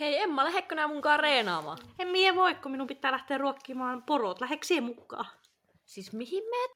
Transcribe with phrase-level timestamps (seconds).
[0.00, 1.78] Hei Emma, lähetkö nää munkaan reenaamaan?
[1.98, 4.40] En mie voi, kun minun pitää lähteä ruokkimaan porot.
[4.40, 5.26] Lähetkö siihen mukaan?
[5.84, 6.70] Siis mihin meet?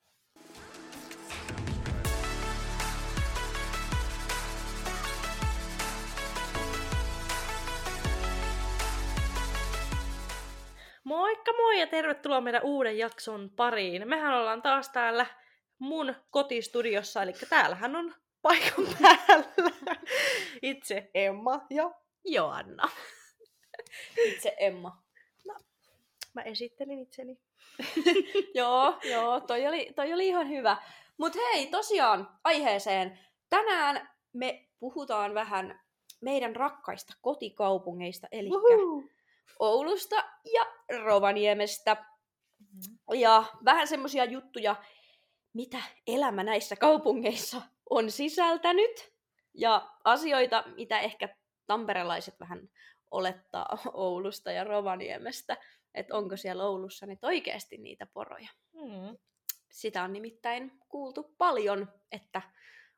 [11.04, 14.08] Moikka moi ja tervetuloa meidän uuden jakson pariin.
[14.08, 15.26] Mehän ollaan taas täällä
[15.78, 19.44] mun kotistudiossa, eli täällähän on paikan päällä
[20.62, 21.90] itse Emma ja
[22.32, 22.88] Joanna.
[24.26, 25.02] Itse Emma.
[26.34, 27.38] mä esittelin itseni.
[28.54, 30.76] joo, joo, toi oli, toi oli ihan hyvä.
[31.18, 33.18] Mut hei, tosiaan aiheeseen.
[33.50, 35.80] Tänään me puhutaan vähän
[36.20, 38.48] meidän rakkaista kotikaupungeista, eli.
[39.58, 40.16] Oulusta
[40.54, 40.66] ja
[41.04, 42.04] Rovaniemestä.
[43.14, 44.76] Ja vähän semmosia juttuja,
[45.52, 49.12] mitä elämä näissä kaupungeissa on sisältänyt.
[49.54, 51.28] Ja asioita, mitä ehkä
[51.68, 52.68] tamperelaiset vähän
[53.10, 55.56] olettaa Oulusta ja Rovaniemestä.
[55.94, 58.48] Että onko siellä Oulussa nyt oikeasti niitä poroja.
[58.72, 59.18] Mm.
[59.70, 62.42] Sitä on nimittäin kuultu paljon, että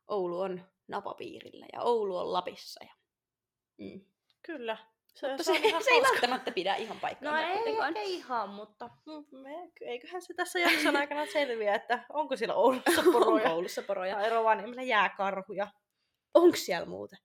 [0.08, 2.84] Oulu on napapiirillä ja Oulu on Lapissa.
[2.84, 2.94] Ja...
[3.78, 4.00] Mm.
[4.42, 4.76] Kyllä.
[5.14, 7.32] Se, Mutta se, se, ihan se ei välttämättä pidä ihan paikkaa.
[7.32, 12.36] No ei ehkä ihan, mutta mm, me, eiköhän se tässä jakson aikana selviä, että onko
[12.36, 13.44] siellä Oulussa poroja.
[13.44, 14.20] Onko Oulussa poroja?
[14.20, 15.68] Ja Rovaniemellä jääkarhuja.
[16.34, 17.18] Onko siellä muuten?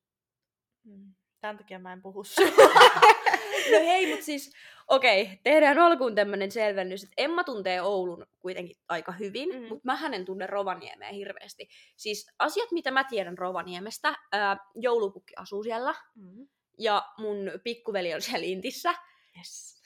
[0.83, 1.15] Mm.
[1.45, 2.23] Tämän takia mä en puhu
[3.71, 4.53] No hei, mutta siis,
[4.87, 9.55] okei, okay, tehdään alkuun tämmönen selvennys, että Emma tuntee Oulun kuitenkin aika hyvin, Mm.
[9.55, 9.67] mm.
[9.67, 11.69] mutta mä en tunne Rovaniemeä hirveästi.
[11.95, 16.47] Siis asiat, mitä mä tiedän Rovaniemestä, ää, joulupukki asuu siellä, mm.
[16.79, 18.93] ja mun pikkuveli on siellä Intissä,
[19.37, 19.81] yes.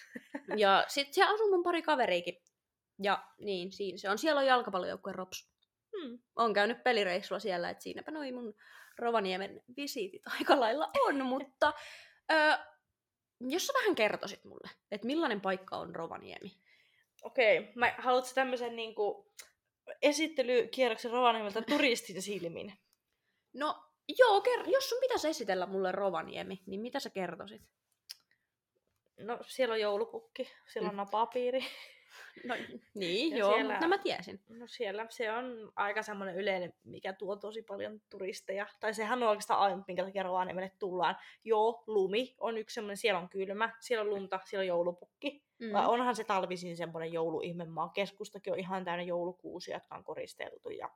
[0.57, 2.35] ja sit siellä asuu mun pari kaveriikin.
[3.03, 4.17] Ja niin, siinä se on.
[4.17, 5.49] Siellä on jalkapallojoukkueen Rops.
[5.93, 6.19] Mm.
[6.35, 8.53] Oon käynyt pelireissulla siellä, että siinäpä noi mun
[9.00, 11.73] Rovaniemen visiitit aika lailla on, mutta
[12.31, 12.58] ö,
[13.39, 16.52] jos sä vähän kertoisit mulle, että millainen paikka on Rovaniemi?
[17.23, 17.72] Okei, okay.
[17.75, 19.31] mä haluatko tämmöisen niinku
[20.02, 22.73] esittelykierroksen Rovaniemeltä turistin silmin?
[23.54, 23.83] No
[24.17, 27.61] joo, ker- jos sun pitäisi esitellä mulle Rovaniemi, niin mitä sä kertoisit?
[29.20, 30.98] No siellä on joulupukki, siellä on Mm.
[30.98, 31.66] napapiiri.
[32.43, 32.55] No
[32.93, 34.39] niin, Ja joo, siellä- no mä tiesin.
[34.49, 38.67] No siellä se on aika semmoinen yleinen, mikä tuo tosi paljon turisteja.
[38.80, 41.17] Tai sehän on oikeastaan ainut, minkä takia Rovaniemelle tullaan.
[41.43, 45.43] Joo, lumi on yksi semmoinen, siellä on kylmä, siellä on lunta, siellä on joulupukki.
[45.59, 45.73] Mm.
[45.73, 47.89] Vai onhan se talvisin semmoinen jouluihmemaa.
[47.89, 50.69] Keskustakin on ihan täynnä joulukuusia, jotka on koristeltu.
[50.69, 50.89] Ja...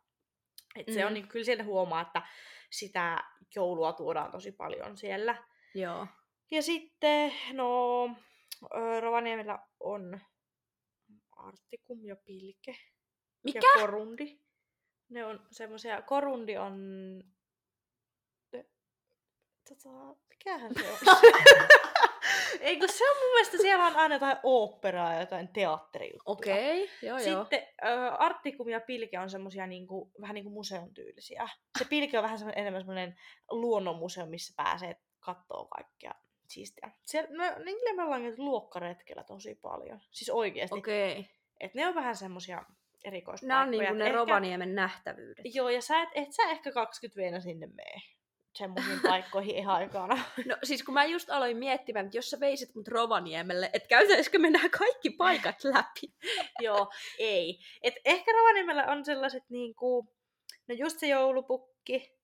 [0.76, 1.14] Et se on, Mm.
[1.14, 2.22] niin, kyllä siellä huomaa, että
[2.72, 3.24] sitä
[3.56, 5.36] joulua tuodaan tosi paljon siellä.
[5.76, 6.08] Joo.
[6.52, 8.10] Ja sitten, no,
[9.02, 10.20] Rovaniemellä on
[11.44, 12.76] Artikum ja Pilke
[13.44, 13.60] Mikä?
[13.60, 14.40] ja Korundi.
[15.10, 16.74] Ne on semmoisia, Korundi on...
[19.70, 20.98] Tota, mikähän se on?
[22.62, 26.34] Ei kun se on mun mielestä, siellä on aina jotain oopperaa ja jotain teatterijuttuja.
[26.34, 27.42] Okei, okay, joo joo.
[27.42, 27.68] Sitten
[28.20, 31.50] Artikum ja Pilke on semmosia niinku, vähän niinku museon tyylisiä.
[31.80, 33.20] Se Pilke on vähän semmoinen, enemmän semmoinen
[33.52, 36.14] luonnonmuseo, missä pääsee kattoo kaikkea
[36.54, 36.92] siistiä.
[37.06, 40.00] Siellä, no, niille me ollaan käyty luokkaretkellä tosi paljon.
[40.12, 40.78] Siis oikeesti.
[40.78, 40.94] Okay.
[40.94, 41.12] Okei.
[41.12, 41.24] Okay.
[41.60, 42.66] Et ne on vähän semmosia
[43.04, 43.48] erikoispaikkoja.
[43.48, 45.46] Nämä on niinku ne ehkä, Rovaniemen nähtävyydet.
[45.54, 48.02] Joo, ja sä et, et sä ehkä 20 veenä sinne mene
[48.56, 50.24] semmoisiin paikkoihin ihan aikana.
[50.46, 54.40] No siis kun mä just aloin miettimään, että jos sä veisit mut Rovaniemelle, että käytäisikö
[54.40, 56.14] me nämä kaikki paikat läpi?
[56.66, 57.60] Joo, ei.
[57.82, 60.08] Et ehkä Rovaniemellä on sellaiset niinku,
[60.68, 62.23] no just se joulupukki.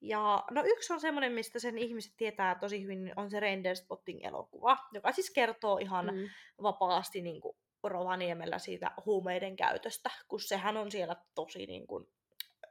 [0.00, 4.76] Ja no yksi on semmoinen, mistä sen ihmiset tietää tosi hyvin, niin on se Renderspotting-elokuva,
[4.92, 6.28] joka siis kertoo ihan mm.
[6.62, 12.10] Vapaasti niinku Rovaniemellä siitä huumeiden käytöstä, kun sehän on siellä tosi niinku,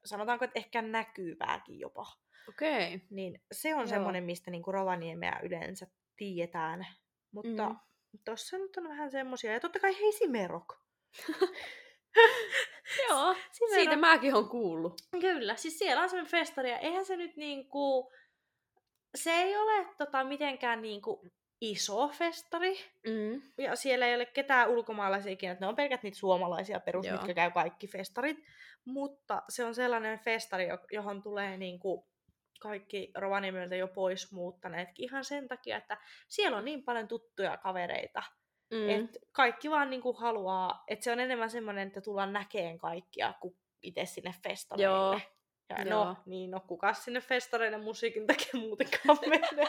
[0.05, 2.05] sanotaanko, että ehkä näkyvääkin jopa.
[2.49, 2.95] Okei.
[2.95, 3.07] Okay.
[3.09, 3.87] Niin se on Joo.
[3.87, 6.87] semmoinen, mistä niinku Rovaniemeä yleensä tiedetään.
[7.31, 8.19] Mutta Mm.
[8.25, 9.53] tossa nyt on vähän semmosia.
[9.53, 10.79] Ja totta kai hei Simerok.
[13.09, 13.75] Joo, Simerok.
[13.75, 15.01] siitä mäkin on kuullut.
[15.21, 18.11] Kyllä, siis siellä on semmoinen festari, ja eihän se nyt niinku,
[19.15, 21.27] se ei ole tota, mitenkään niinku
[21.61, 23.41] iso festari, Mm.
[23.57, 27.15] ja siellä ei ole ketään ulkomaalaisia ikinä, että ne on pelkät niitä suomalaisia perus, Joo.
[27.17, 28.37] mitkä käy kaikki festarit,
[28.85, 32.07] mutta se on sellainen festari, jo- johon tulee niinku
[32.59, 35.97] kaikki Rovaniemeltä jo pois muuttaneetkin ihan sen takia, että
[36.27, 38.23] siellä on niin paljon tuttuja kavereita,
[38.71, 38.89] Mm.
[38.89, 43.57] että kaikki vaan niinku haluaa, että se on enemmän semmoinen, että tullaan näkeen kaikkia kuin
[43.81, 44.95] itse sinne festareille.
[44.95, 45.19] Joo.
[45.69, 46.05] Ja Joo.
[46.05, 49.67] no, niin, no kukas sinne festareille musiikin takia muutenkaan menee.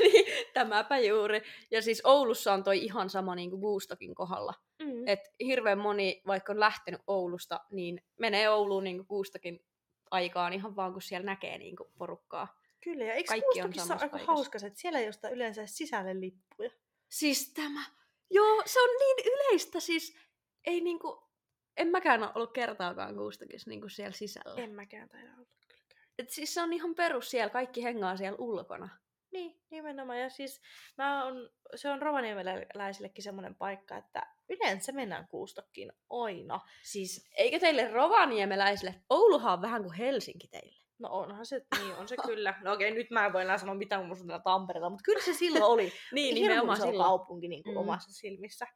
[0.00, 1.42] Niin, Tämäpä juuri.
[1.70, 4.54] Ja siis Oulussa on toi ihan sama niin kuin Woodstockin kohdalla.
[4.82, 5.08] mm.
[5.08, 9.64] Et hirveän moni, vaikka on lähtenyt Oulusta, niin menee Ouluun niin kuin Woodstockin
[10.10, 12.48] aikaan ihan vaan, kun siellä näkee niin kuin porukkaa.
[12.84, 16.70] Kyllä, ja eikö Kaikki on aika hauska että siellä ei yleensä sisälle lippuja.
[17.08, 17.84] Siis tämä.
[18.34, 19.80] Joo, se on niin yleistä.
[19.80, 20.16] Siis
[20.66, 21.24] ei niinku...
[21.76, 24.62] En mäkään ole ollut kertaakaan Kuustokissa niinku siellä sisällä.
[24.62, 25.46] En mäkään taida olla.
[26.18, 27.50] Et siis se on ihan perus siellä.
[27.50, 28.88] Kaikki hengaa siellä ulkona.
[29.32, 30.20] Niin, nimenomaan.
[30.20, 30.60] Ja siis
[30.98, 36.60] mä on, se on rovaniemeläisillekin semmoinen paikka, että yleensä mennään Kuustokkiin aina.
[36.82, 38.94] Siis eikö teille rovaniemeläisille?
[39.10, 40.83] Ouluhan on vähän kuin Helsinki teille.
[40.98, 42.54] No onhan se, niin on se kyllä.
[42.62, 45.34] No okei, nyt mä en voi enää sanoa mitään, kun täällä Tampereella, mutta kyllä se
[45.34, 46.98] silloin oli Niin, nimenomaan silloin.
[46.98, 47.80] kaupunki niin kuin Mm.
[47.80, 48.66] omassa silmissä.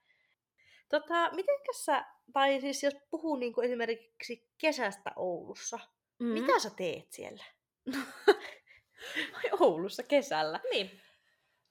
[0.91, 5.79] Tota, mitenkäs sä, tai siis jos puhuu niin kuin esimerkiksi kesästä Oulussa,
[6.19, 6.26] Mm.
[6.26, 7.44] mitä sä teet siellä?
[9.61, 10.61] Oulussa kesällä?
[10.70, 11.00] Niin.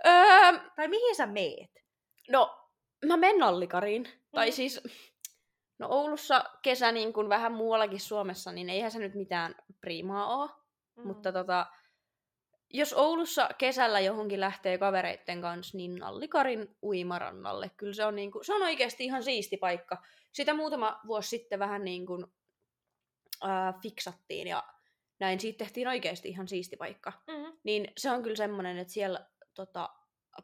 [0.07, 0.13] Öö,
[0.75, 1.71] Tai mihin sä meet?
[2.29, 2.69] no,
[3.05, 4.03] mä menen Nallikariin.
[4.03, 4.19] Mm.
[4.35, 4.81] Tai siis,
[5.79, 10.49] no Oulussa kesä niin kuin vähän muuallakin Suomessa, niin eihän se nyt mitään priimaa ole.
[10.95, 11.07] Mm.
[11.07, 11.65] Mutta tota,
[12.73, 17.71] jos Oulussa kesällä johonkin lähtee kavereitten kanssa, niin Nallikarin uimarannalle.
[17.77, 19.97] Kyllä se on, niinku, se on oikeasti ihan siisti paikka.
[20.31, 22.25] Sitä muutama vuosi sitten vähän niin kuin,
[23.43, 24.63] ää, fiksattiin ja
[25.19, 25.39] näin.
[25.39, 27.13] Siitä tehtiin oikeasti ihan siisti paikka.
[27.27, 27.57] Mm-hmm.
[27.63, 29.89] Niin se on kyllä semmoinen, että siellä tota,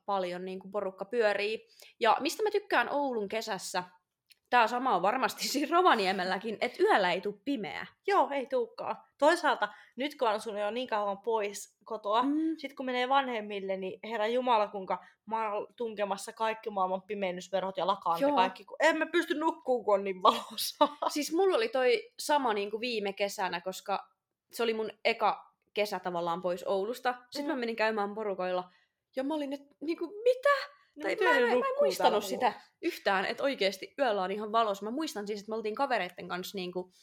[0.06, 1.68] paljon niin kuin porukka pyörii.
[2.00, 3.84] Ja mistä mä tykkään Oulun kesässä,
[4.54, 7.88] tämä sama on varmasti siinä Rovaniemelläkin, että yöllä ei tule pimeä.
[8.08, 8.96] Joo, ei tuukaan.
[9.18, 12.56] Toisaalta, nyt kun on jo niin kauan pois kotoa, Mm.
[12.58, 17.88] sitten kun menee vanhemmille, niin herra Jumala, kuinka mä oon tunkemassa kaikki maailman pimennysverhot ja
[17.88, 20.88] lakaan ja kaikki, kun en mä pysty nukkuun, kun on niin valossa.
[21.14, 24.08] Siis mulla oli toi sama niin kuin viime kesänä, koska
[24.52, 27.16] se oli mun eka kesä tavallaan pois Oulusta.
[27.30, 27.52] Sitten Mm.
[27.52, 28.70] mä menin käymään porukoilla.
[29.16, 30.73] Ja mä olin, että niin kuin, mitä?
[30.96, 32.62] No, Tai mä, mä, mä en muistanut sitä mulla?
[32.82, 34.82] yhtään, että oikeasti yöllä on ihan valos.
[34.82, 36.94] Mä muistan siis, että me oltiin kavereitten kanssa niin kuin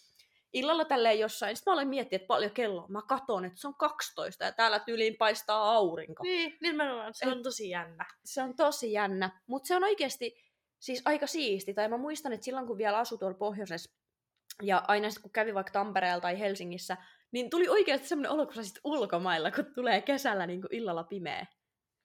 [0.52, 1.56] illalla tälleen jossain.
[1.56, 2.92] Sitten mä aloin miettiä, että paljon kello on.
[2.92, 6.22] Mä katon, että se on 12 ja täällä tyyliin paistaa aurinko.
[6.22, 7.14] Niin, nimenomaan.
[7.14, 8.06] Se on tosi jännä.
[8.24, 9.40] Se on tosi jännä.
[9.46, 10.36] Mutta se on oikeasti
[10.78, 11.74] siis aika siisti.
[11.74, 13.90] Tai mä muistan, että silloin kun vielä asui tuolla pohjoisessa,
[14.62, 16.96] ja aina sitten kun kävi vaikka Tampereella tai Helsingissä,
[17.32, 21.04] niin tuli oikeasti semmoinen olo, kun sä sit ulkomailla, kun tulee kesällä niin kuin illalla
[21.04, 21.46] pimeä.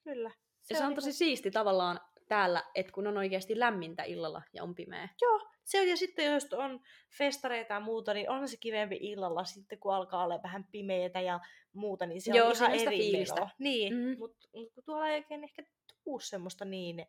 [0.04, 0.30] Kyllä.
[0.66, 4.62] Se, ja se on tosi siisti tavallaan täällä, että kun on oikeasti lämmintä illalla ja
[4.62, 5.08] on pimeä.
[5.22, 6.80] Joo, se on, ja sitten jos on
[7.18, 11.40] festareita ja muuta, niin on se kivempi illalla sitten, kun alkaa olla vähän pimeätä ja
[11.72, 13.34] muuta, niin se Joo, on ihan eri fiilistä.
[13.40, 13.50] meno.
[13.58, 14.00] Niin, Mm.
[14.00, 14.18] mm.
[14.18, 15.62] mutta mut kun tuolla ei oikein ehkä
[16.04, 17.06] tuu semmoista niin,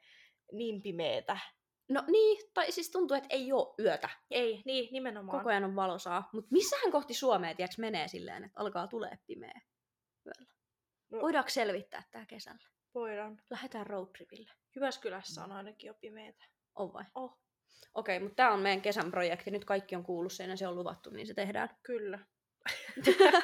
[0.52, 1.38] niin pimeätä.
[1.90, 4.10] No niin, tai siis tuntuu, että ei ole yötä.
[4.32, 5.38] Ei, niin, nimenomaan.
[5.40, 6.30] Koko ajan on valosaa.
[6.34, 9.62] Mutta missähän kohti Suomea, tiedätkö, menee silleen, että alkaa tulee pimeä
[10.26, 10.54] yöllä?
[11.10, 11.22] No.
[11.22, 12.64] Voidaanko selvittää tää kesällä?
[12.96, 13.42] Voidaan.
[13.50, 14.52] Lähdetään roadtripille.
[14.76, 16.46] Jyväskylässä on ainakin jo pimeätä.
[16.76, 17.04] On vai?
[17.16, 17.40] Oh,
[17.94, 19.52] Okei, mutta tämä on meidän kesän projekti.
[19.52, 21.70] Nyt kaikki on kuullut sen ja se on luvattu, niin se tehdään.
[21.84, 22.20] kyllä.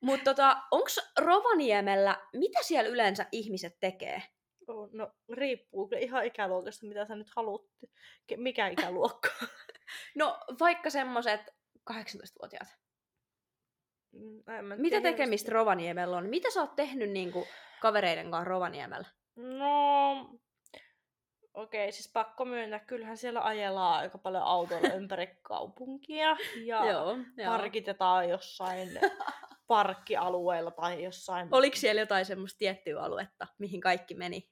[0.00, 0.88] Mutta tota, onko
[1.18, 4.22] Rovaniemellä, mitä siellä yleensä ihmiset tekee?
[4.68, 7.62] Oh, no, riippuu ihan ikäluokasta, mitä sä nyt haluat.
[8.36, 9.28] Mikä ikäluokka?
[10.14, 11.40] No vaikka semmoset
[11.90, 12.68] 18-vuotiaat.
[14.12, 15.52] Mm, en Mitä tiedä tekemistä.
[15.52, 16.26] Rovaniemellä on?
[16.26, 17.46] Mitä sä oot tehnyt niinku
[17.80, 19.06] kavereiden kanssa Rovaniemellä?
[19.36, 20.30] No,
[21.54, 27.16] okei, siis pakko myöntää, kyllähän siellä ajellaan aika paljon autoilla ympäri kaupunkia ja joo.
[27.44, 28.88] parkitetaan jossain
[29.66, 31.48] parkkialueella tai jossain.
[31.50, 34.50] Oliko siellä jotain semmoista tiettyä aluetta, mihin kaikki meni?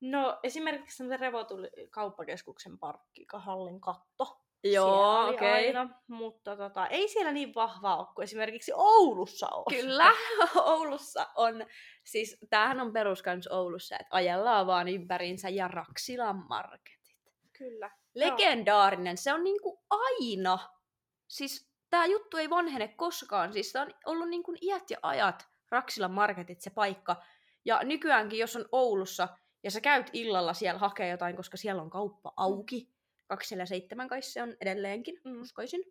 [0.00, 4.45] No esimerkiksi semmoisen Revotuli kauppakeskuksen parkki, hallin katto.
[4.72, 5.66] Joo, okei.
[5.66, 9.64] aina, mutta tota, ei siellä niin vahvaa ole kuin esimerkiksi Oulussa on.
[9.70, 10.12] Kyllä,
[10.74, 11.66] Oulussa on,
[12.04, 17.16] siis tämähän on peruskans Oulussa, että ajellaan vaan ympäriinsä ja Raksilan marketit.
[17.58, 17.90] Kyllä.
[18.14, 20.58] Legendaarinen, se on niinku aina.
[21.28, 26.10] Siis tämä juttu ei vanhene koskaan, siis se on ollut niinku iät ja ajat Raksilan
[26.10, 27.16] marketit se paikka.
[27.64, 29.28] Ja nykyäänkin, jos on Oulussa
[29.62, 32.95] ja sä käyt illalla siellä hakee jotain, koska siellä on kauppa auki,
[33.26, 35.40] 247 kai se on edelleenkin, Mm.
[35.40, 35.82] uskoisin,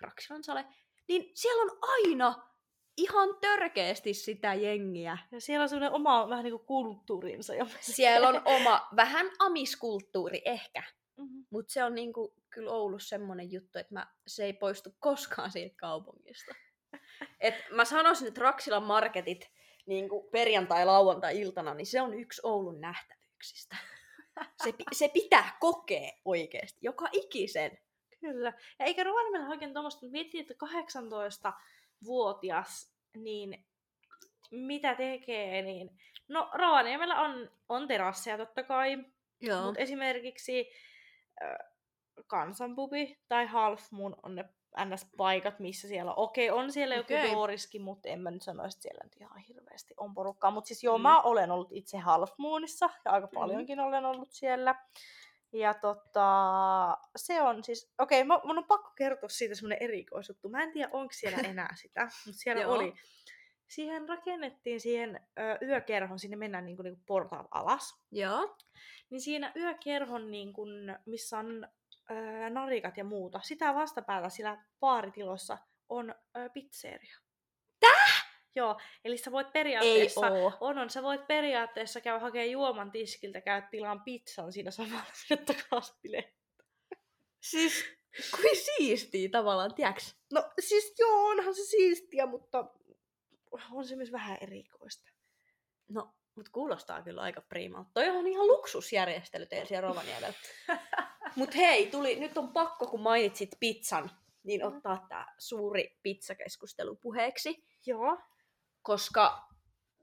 [0.00, 0.64] Raksilan sale,
[1.08, 2.48] niin siellä on aina
[2.96, 5.18] ihan törkeästi sitä jengiä.
[5.32, 7.54] Ja siellä on semmoinen oma vähän niin kuin kulttuurinsa.
[7.54, 10.82] Ja Siellä on oma vähän amiskulttuuri ehkä,
[11.16, 11.40] Mhm.
[11.50, 15.76] mutta se on niinku, kyllä Oulussa semmoinen juttu, että mä, se ei poistu koskaan siitä
[15.78, 16.54] kaupungista.
[17.40, 19.50] Et mä sanoisin, että Raksilan marketit
[19.86, 23.76] niinku perjantai-lauantai-iltana, niin se on yksi Oulun nähtävyyksistä.
[24.64, 27.78] Se, se pitää kokea oikeasti, joka ikisen.
[28.20, 28.52] Kyllä.
[28.78, 33.66] Ja eikä Rovaniemellä oikein tuommoista, mutta miettii, että 18-vuotias, niin
[34.50, 35.90] mitä tekee, niin...
[36.28, 40.70] No, Rovaniemellä on, on terasseja totta kai, mutta esimerkiksi
[41.42, 41.58] äh,
[42.26, 44.44] kansanpubi tai Half Moon on ne
[44.84, 46.18] NS-paikat, missä siellä on.
[46.18, 49.94] Okei, on siellä joku Dooriskin, mutta en mä nyt sanoisi, että siellä nyt ihan hirveästi
[49.96, 50.50] on porukkaa.
[50.50, 51.02] Mutta siis joo, Mm.
[51.02, 53.34] mä olen ollut itse Half Moonissa ja aika Mhm.
[53.34, 54.74] paljonkin olen ollut siellä.
[55.52, 56.28] Ja tota,
[57.16, 60.48] se on siis, okei, okay, mun on pakko kertoa siitä semmoinen erikoisjuttu.
[60.48, 62.94] Mä en tiedä, onko siellä enää sitä, mutta siellä oli.
[63.68, 68.00] Siihen rakennettiin siihen ö, yökerhon, sinne mennään niinku, niinku portaat alas.
[68.12, 68.56] Joo.
[69.10, 70.68] Niin siinä yökerhon, niin kun,
[71.06, 71.68] missä on
[72.10, 75.58] ö, narikat ja muuta, sitä vastapäätä sillä baaritilossa
[75.88, 77.16] on ö, pizzeria.
[77.80, 78.26] Täh?
[78.54, 80.26] Joo, eli sä voit Ei periaatteessa...
[80.26, 80.52] oo.
[80.60, 80.90] On, on.
[80.90, 85.04] Sä voit periaatteessa käydä hakemaan juoman tiskiltä, käydä tilaan pizzan siinä samalla
[85.46, 86.34] takaisin bileet.
[87.40, 87.84] Siis,
[88.30, 90.16] kuin siistiä tavallaan, tiiäks?
[90.32, 92.70] No siis joo, onhan se siistiä, mutta
[93.72, 95.10] on se myös vähän erikoista.
[95.88, 97.90] No, mut kuulostaa kyllä aika priimalta.
[97.94, 100.32] Toi on ihan luksusjärjestely teillä siellä Rovaniemellä.
[101.36, 104.10] mut hei, tuli, nyt on pakko, kun mainitsit pizzan,
[104.42, 104.76] niin Mhm.
[104.76, 107.64] ottaa tää suuri pizzakeskustelu puheeksi.
[107.86, 108.18] Joo.
[108.82, 109.48] Koska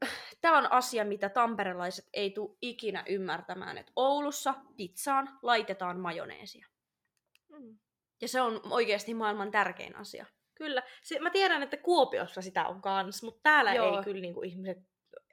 [0.41, 6.67] tämä on asia, mitä tamperelaiset ei tule ikinä ymmärtämään, että Oulussa pizzaan laitetaan majoneesia.
[7.49, 7.79] Mm.
[8.21, 10.25] Ja se on oikeasti maailman tärkein asia.
[10.55, 10.83] Kyllä.
[11.03, 13.97] Se, mä tiedän, että Kuopiossa sitä on kans, mutta täällä Joo.
[13.97, 14.77] ei kyllä niinku ihmiset,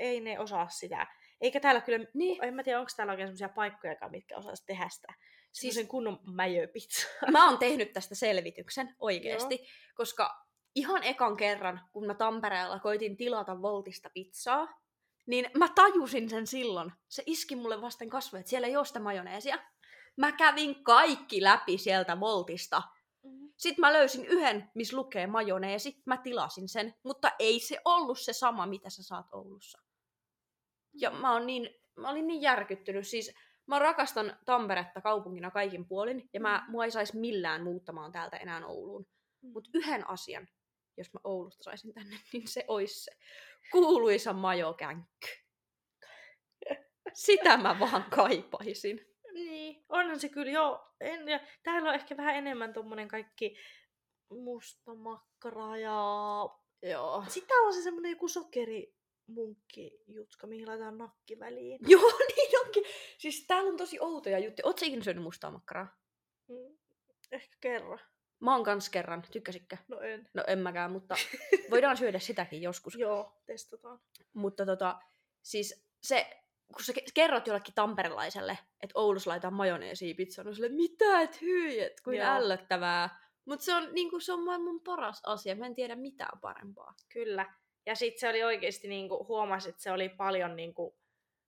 [0.01, 1.07] ei ne osaa sitä.
[1.41, 2.45] Eikä täällä kyllä, Niin.
[2.45, 5.15] en mä tiedä, onko täällä oikein semmoisia paikkoja, mitkä osaisi tehdä sitä.
[5.53, 7.07] Siis- Siis kunnon mäjöpizza.
[7.33, 9.59] Mä oon tehnyt tästä selvityksen oikeasti,
[9.95, 14.69] koska ihan ekan kerran, kun mä Tampereella koitin tilata Voltista pizzaa,
[15.27, 16.93] niin mä tajusin sen silloin.
[17.09, 19.59] Se iski mulle vasten kasvoja, että siellä ei ole sitä majoneesia.
[20.17, 22.83] Mä kävin kaikki läpi sieltä Voltista.
[23.23, 23.53] Mm.
[23.57, 26.03] Sitten mä löysin yhden, missä lukee majoneesi.
[26.07, 29.79] Mä tilasin sen, mutta ei se ollut se sama, mitä sä saat Oulussa.
[31.01, 33.07] Ja mä, oon niin, mä olin niin järkyttynyt.
[33.07, 33.35] Siis
[33.67, 38.67] mä rakastan Tamperetta kaupungina kaikin puolin, ja mä, mua ei saisi millään muuttamaan täältä enää
[38.67, 39.07] Ouluun.
[39.43, 40.49] Mutta yhden asian,
[40.97, 43.11] jos mä Oulusta saisin tänne, niin se olisi se
[43.73, 45.29] kuuluisa majokänkky.
[47.15, 49.07] Sitä mä vaan kaipaisin.
[49.33, 50.95] Niin, onhan se kyllä joo.
[51.01, 53.57] En, ja täällä on ehkä vähän enemmän tommonen kaikki
[54.31, 55.99] musta makkara ja...
[56.83, 57.25] Joo.
[57.29, 59.00] Sitä on se semmonen joku sokeri
[59.31, 61.81] munkki jutska, mihin laitetaan nakki väliin.
[61.89, 62.85] Joo, niin onkin.
[63.19, 64.67] Siis täällä on tosi outoja juttuja.
[64.67, 65.97] Ootko sä ikinä syönyt mustaa makkaraa?
[66.49, 66.77] Mm,
[67.33, 68.01] Ehkä kerran.
[68.41, 69.23] Mä oon kans kerran.
[69.33, 69.77] Tykkäsitkö?
[69.89, 70.29] No en.
[70.35, 71.15] No en mäkään, mutta
[71.71, 72.95] voidaan syödä sitäkin joskus.
[72.95, 74.01] Joo, testataan.
[74.33, 74.99] Mutta tota,
[75.43, 76.31] siis se,
[76.77, 81.41] kun sä ke- kerrot jollekin tamperelaiselle, että Oulussa laitetaan majoneesia pizzaan, on sille, mitä et
[81.41, 82.27] hyi, et kuin Joo.
[82.29, 83.21] ällöttävää.
[83.45, 86.95] Mutta se on, niinku, se on maailman paras asia, mä en tiedä mitään parempaa.
[87.13, 87.55] Kyllä.
[87.87, 90.97] Ja sitten se oli oikeasti, niinku, huomasi, että se oli paljon, niinku,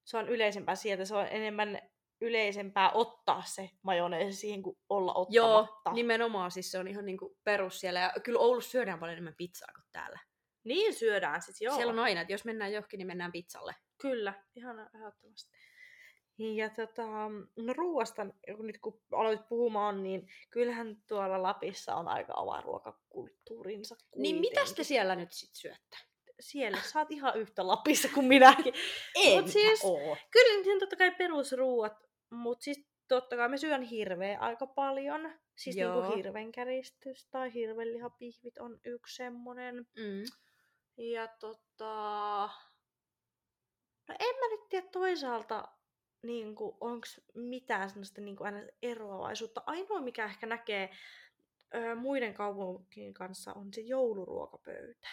[0.05, 1.81] se on yleisempää sieltä, se on enemmän
[2.21, 5.93] yleisempää ottaa se majoneesi siihen kuin olla Joo, ottamatta.
[5.93, 8.01] nimenomaan siis se on ihan niinku perus siellä.
[8.01, 10.19] Ja kyllä Oulussa syödään paljon enemmän pizzaa kuin täällä.
[10.65, 11.75] Niin syödään sit, joo.
[11.77, 13.75] Siellä on aina, että jos mennään johonkin, niin mennään pizzalle.
[13.99, 15.53] Kyllä, ihan ehdottomasti.
[16.39, 17.03] Ja tota,
[17.57, 23.97] no ruuasta, kun nyt kun aloit puhumaan, niin kyllähän tuolla Lapissa on aika oma ruokakulttuurinsa
[24.17, 24.85] Niin mitäs te kuitenkin.
[24.85, 25.97] siellä nyt sit syötte?
[26.43, 28.75] Siellä sä oot ihan yhtä Lapissa kuin minäkin.
[29.15, 30.17] Ei Mut siis- oo.
[30.31, 31.93] Kyllä niin totta kai perusruuat,
[32.31, 35.33] mutta siis totta kai me syön hirveä aika paljon.
[35.59, 36.01] Siis Joo.
[36.01, 39.77] niinku hirvenkäristys tai hirvenlihapihvit on yksi semmonen.
[39.77, 40.25] Mm.
[40.97, 42.49] Ja tota...
[44.09, 45.69] No en mä nyt tiedä toisaalta,
[46.23, 46.49] niin
[46.81, 49.63] onko mitään sellaista niin aina eroavaisuutta.
[49.67, 50.91] Ainoa, mikä ehkä näkee
[51.75, 55.09] ö, muiden kaupunkien kanssa, on se jouluruokapöytä.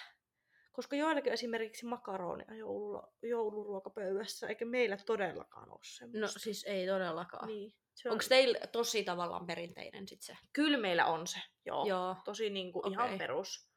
[0.79, 6.39] Koska joillakin on esimerkiksi makaronia joulu, jouluruokapöydässä, eikä meillä todellakaan ole semmoista.
[6.39, 7.47] No siis ei todellakaan.
[7.47, 10.37] niin, se on, Onko teillä tosi tavallaan perinteinen sit se?
[10.53, 11.85] Kyllä meillä on se, joo.
[11.85, 12.15] Joo.
[12.25, 12.91] Tosi niin kuin, Okei.
[12.93, 13.69] ihan perus.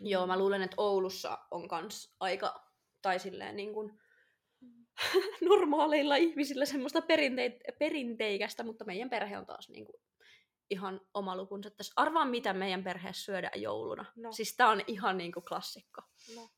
[0.00, 2.70] Joo, mä luulen, että Oulussa on kans aika,
[3.02, 4.00] tai silleen niin kuin,
[5.50, 7.02] normaaleilla ihmisillä semmoista
[7.78, 10.02] perinteikästä, mutta meidän perhe on taas niin kuin
[10.72, 11.92] ihan oma lukunsa tässä.
[11.96, 14.04] Arvaa, mitä meidän perheessä syödään jouluna.
[14.16, 14.32] No.
[14.32, 16.02] Siis tää on ihan niin kuin klassikko.
[16.36, 16.48] No.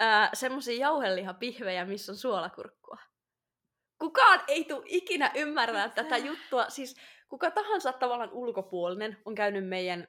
[0.00, 2.98] Ää, semmosia jauhelihapihvejä, missä on suolakurkkua.
[3.98, 6.70] Kukaan ei tule ikinä ymmärtämään tätä juttua.
[6.70, 6.96] Siis
[7.28, 10.08] kuka tahansa tavallaan ulkopuolinen on käynyt meidän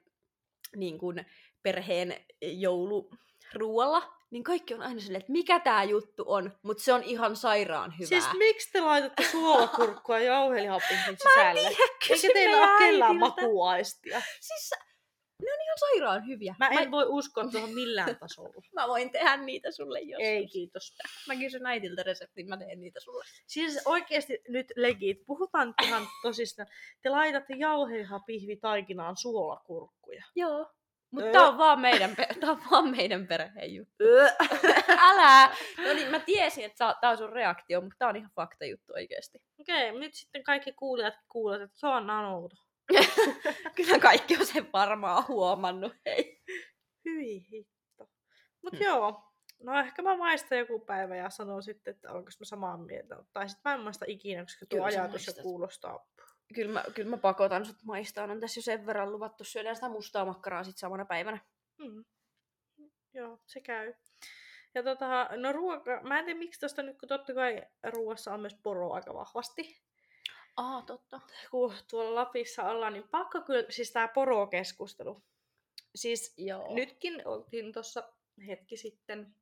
[0.75, 1.25] niin kuin,
[1.63, 7.03] perheen jouluruualla, niin kaikki on aina silleen, että mikä tämä juttu on, mutta se on
[7.03, 8.07] ihan sairaan hyvää.
[8.07, 11.53] Siis miksi te laitatte suolakurkkua jauhelihapihvin sisälle?
[11.53, 14.21] tiedä, Eikä kysy teillä ole kellään makuaistia.
[14.39, 14.71] Siis
[15.43, 16.55] ne on ihan sairaan hyviä.
[16.59, 18.61] Mä en voi uskoa tuohon millään tasolla.
[18.75, 20.27] mä voin tehdä niitä sulle joskus.
[20.27, 20.97] Ei, kiitos.
[21.27, 23.25] Mä kysyn äitiltä reseptin, mä teen niitä sulle.
[23.47, 26.67] Siis oikeesti nyt legit, puhutaan ihan tosissaan.
[27.01, 30.23] Te laitatte jauheliha pihvi taikinaan suolakurkkuja.
[30.35, 30.71] Joo.
[31.11, 34.03] Mutta tää on vaan meidän, pe- tää on vaan meidän perheen juttu.
[35.09, 35.47] Älä!
[35.77, 38.93] No niin, mä tiesin, että tää on sun reaktio, mutta tää on ihan fakta juttu
[38.93, 39.41] oikeesti.
[39.59, 42.55] Okei, nyt sitten kaikki kuulijat kuulet, että Joanna on outo.
[43.75, 45.93] Kyllä kaikki on sen varmaan huomannut.
[46.05, 46.41] Hei.
[47.05, 48.09] Hyi hitto.
[48.63, 48.81] Mut Hmm.
[48.81, 49.31] joo,
[49.63, 53.15] no ehkä mä maistan joku päivä ja sanon sitten, että onko mä samaa mieltä.
[53.33, 56.07] Tai sitten mä en maista ikinä, koska tuo Kyllä ajatus jo kuulostaa.
[56.53, 58.31] Kyllä mä, kyllä mä pakotan sut maistaan.
[58.31, 61.39] On tässä jo sen verran luvattu syödä sitä mustaa makkaraa sit samana päivänä.
[61.77, 62.05] Mm.
[63.13, 63.93] Joo, se käy.
[64.75, 68.39] Ja tota, no ruoka, mä en tiedä miksi tosta nyt, kun totta kai ruoassa on
[68.39, 69.81] myös poro aika vahvasti.
[70.57, 71.21] Aa, totta.
[71.51, 75.23] Kun tuolla Lapissa ollaan, niin pakko kyllä, siis tää porokeskustelu.
[75.95, 76.75] Siis Joo.
[76.75, 78.13] nytkin oltiin tuossa
[78.47, 79.35] hetki sitten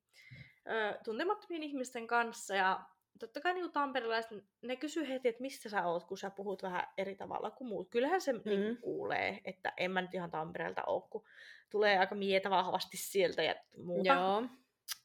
[0.67, 2.85] ö, tuntemattomien ihmisten kanssa ja
[3.27, 6.87] totta kai niin tamperelaiset, ne kysyy heti, että mistä sä oot, kun sä puhut vähän
[6.97, 7.89] eri tavalla kuin muut.
[7.89, 8.41] Kyllähän se mm.
[8.45, 11.23] niin kuulee, että en mä nyt ihan Tampereelta ole, kun
[11.69, 14.13] tulee aika mietä vahvasti sieltä ja muuta.
[14.13, 14.43] Joo.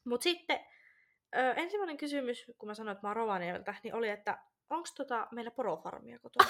[0.05, 0.59] Mutta sitten
[1.35, 4.37] ö, ensimmäinen kysymys, kun mä sanoin, että mä oon Rovaniemeltä, niin oli, että
[4.69, 6.49] onko tota meillä porofarmia kotona?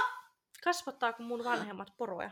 [0.64, 2.30] Kasvattaako mun vanhemmat poroja?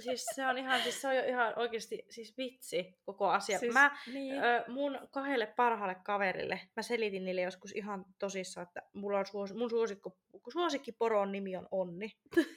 [0.00, 3.58] Siis se on ihan, siis se on jo ihan oikeasti siis vitsi koko asia.
[3.58, 4.44] Siis, mä niin.
[4.44, 9.54] Ö, mun kahdelle parhaalle kaverille, mä selitin niille joskus ihan tosissaan, että mulla on suos,
[9.54, 10.16] mun suosikko,
[10.52, 12.16] suosikkiporon nimi on Onni.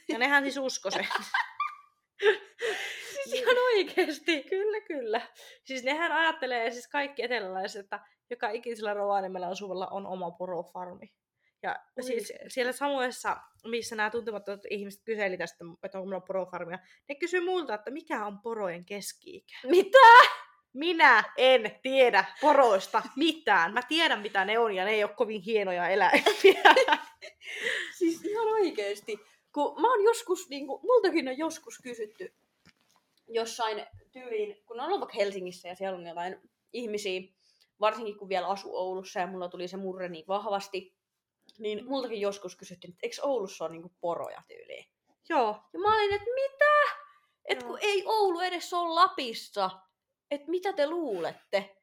[0.10, 1.08] Ja nehän siis usko sen.
[3.14, 4.44] siis ihan oikeesti.
[4.44, 5.22] kyllä, kyllä.
[5.64, 11.14] Siis nehän ajattelee, siis kaikki eteläläiset, että joka ikisellä Rovaniemellä asuvalla on oma porofarmi.
[11.63, 17.15] Ja siis siellä samoissa, missä nämä tuntemattomat ihmiset kyseli tästä, että onko minulla porofarmia, ne
[17.15, 19.56] kysyy multa, että mikä on porojen keski-ikä.
[19.68, 20.08] Mitä?
[20.74, 23.74] Minä en tiedä poroista mitään.
[23.74, 26.74] Mä tiedän mitä ne on ja ne ei ole kovin hienoja eläimiä.
[27.98, 29.20] Siis ihan oikeesti.
[29.53, 32.34] Kun mä oon joskus, niin kun, multakin on joskus kysytty
[33.27, 36.41] jossain tyyliin, kun on ollut vaikka Helsingissä ja siellä on jotain
[36.74, 37.22] ihmisiä,
[37.80, 40.94] varsinkin kun vielä asu Oulussa ja mulla tuli se murre niin vahvasti,
[41.60, 44.86] niin multakin joskus kysyttiin, että eikö Oulussa ole niin poroja tyyliin.
[45.29, 45.61] Joo.
[45.74, 47.01] Ja mä olin, että mitä?
[47.46, 49.70] Että kun ei Oulu edes ole Lapissa.
[50.31, 51.75] Että mitä te luulette?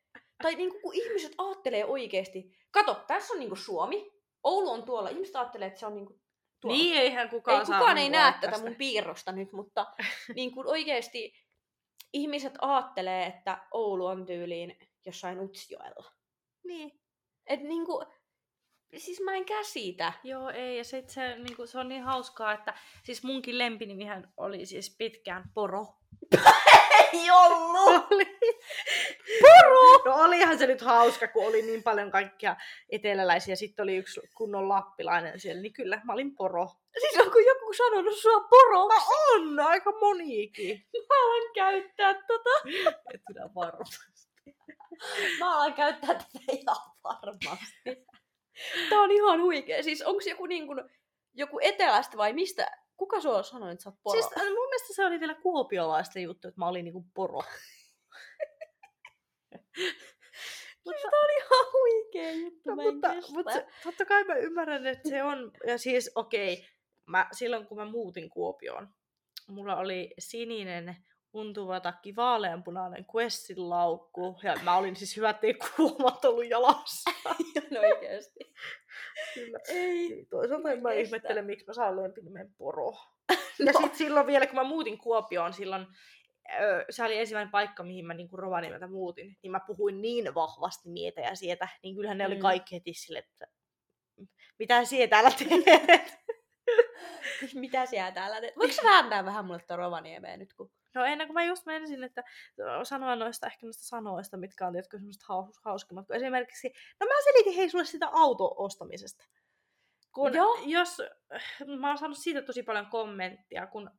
[0.42, 2.58] Tai niinku, kun ihmiset ajattelee oikeesti.
[2.70, 4.12] Kato, tässä on niinku Suomi.
[4.44, 5.08] Oulu on tuolla.
[5.08, 6.20] Ihmiset ajattelee, että se on niinku
[6.60, 6.78] tuolla.
[6.78, 9.86] Niin eihän kukaan ei saa kukaan ei niinku näe laittaa tätä mun piirrosta nyt, mutta
[10.36, 11.32] niin kuin oikeesti
[12.12, 16.12] ihmiset ajattelee, että Oulu on tyyliin jossain Utsjoella.
[16.64, 17.00] Niin.
[17.46, 18.04] Et niinku,
[18.96, 20.12] siis mä en käsitä.
[20.24, 20.78] Joo, ei.
[20.78, 22.74] Ja sit se, niinku, se on niin hauskaa, että
[23.04, 25.86] siis munkin lempinimihän oli siis pitkään Poro.
[27.12, 28.06] Ei ollut!
[28.10, 28.38] Oli.
[29.40, 30.02] Poro!
[30.04, 32.56] No olihan se nyt hauska, kun oli niin paljon kaikkia
[32.90, 33.56] eteläläisiä.
[33.56, 36.68] Sitten oli yksi kunnon lappilainen siellä, niin kyllä mä olin Poro.
[37.00, 38.88] Siis onko joku sanonut sua poro?
[39.34, 40.86] On aika moniikin.
[41.08, 42.50] Mä alan käyttää tota.
[43.14, 44.28] Et kyllä varmasti.
[45.38, 48.07] Mä alan käyttää tätä ihan varmasti.
[48.90, 49.82] Tää on ihan huikea.
[49.82, 50.84] Siis onko joku niin kuin,
[51.34, 52.66] joku etelästä vai mistä?
[52.96, 54.20] Kuka sua sanoi, että sä oot poro?
[54.20, 57.42] Siis äh, mun mielestä se oli vielä kuopiolaista juttu, että mä olin niinku Poro.
[60.84, 62.70] Mutta tää on ihan huikea juttu.
[62.70, 63.32] No, mä en mutta, kestä.
[63.32, 66.66] mutta se, totta kai mä ymmärrän, että se on, ja siis okei, okay,
[67.06, 68.88] mä, silloin kun mä muutin Kuopioon,
[69.48, 70.96] mulla oli sininen
[71.38, 77.10] untuva takki, vaaleanpunainen Questin laukku, ja mä olin siis hyvä, ettei kuomat ollut jalassa.
[77.54, 78.54] Ihan oikeesti.
[79.34, 79.58] Kyllä.
[79.68, 80.08] Ei.
[80.08, 82.92] Niin, Toisaalta en mä ihmettele, miksi mä saan lempinimen Poro.
[83.66, 85.86] Ja sit silloin vielä, kun mä muutin Kuopioon, silloin
[86.60, 90.88] öö, se oli ensimmäinen paikka, mihin mä niinku Rovaniemeltä muutin, niin mä puhuin niin vahvasti
[90.88, 92.40] mietä ja sieltä, niin kyllähän ne oli Mm.
[92.40, 93.46] kaikki heti sille, että
[94.58, 96.18] mitä sie täällä teet?
[97.54, 98.56] Mitä siellä täällä teet?
[98.56, 100.54] Voitko sä vääntää vähän mulle tuon Rovaniemeen nyt?
[100.54, 100.70] Kun...
[100.98, 102.24] No ennen kuin mä just menisin, että
[102.82, 106.06] sanoa noista ehkä noista sanoista, mitkä on jotkut semmoiset haus, hauskimmat.
[106.06, 109.24] Kun esimerkiksi, no mä selitin hei sulle sitä auto-ostamisesta.
[110.12, 110.58] Kun Joo.
[110.66, 111.02] jos,
[111.78, 113.90] mä oon saanut siitä tosi paljon kommenttia, kun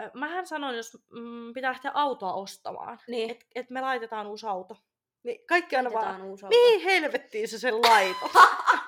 [0.00, 3.30] äh, mähän sanoin, jos mm, pitää lähteä autoa ostamaan, Niin.
[3.30, 4.76] että et me laitetaan uusi auto.
[5.22, 6.56] Niin kaikki aina vaan, uusi auto.
[6.56, 8.32] mihin helvettiin sä sen laitat?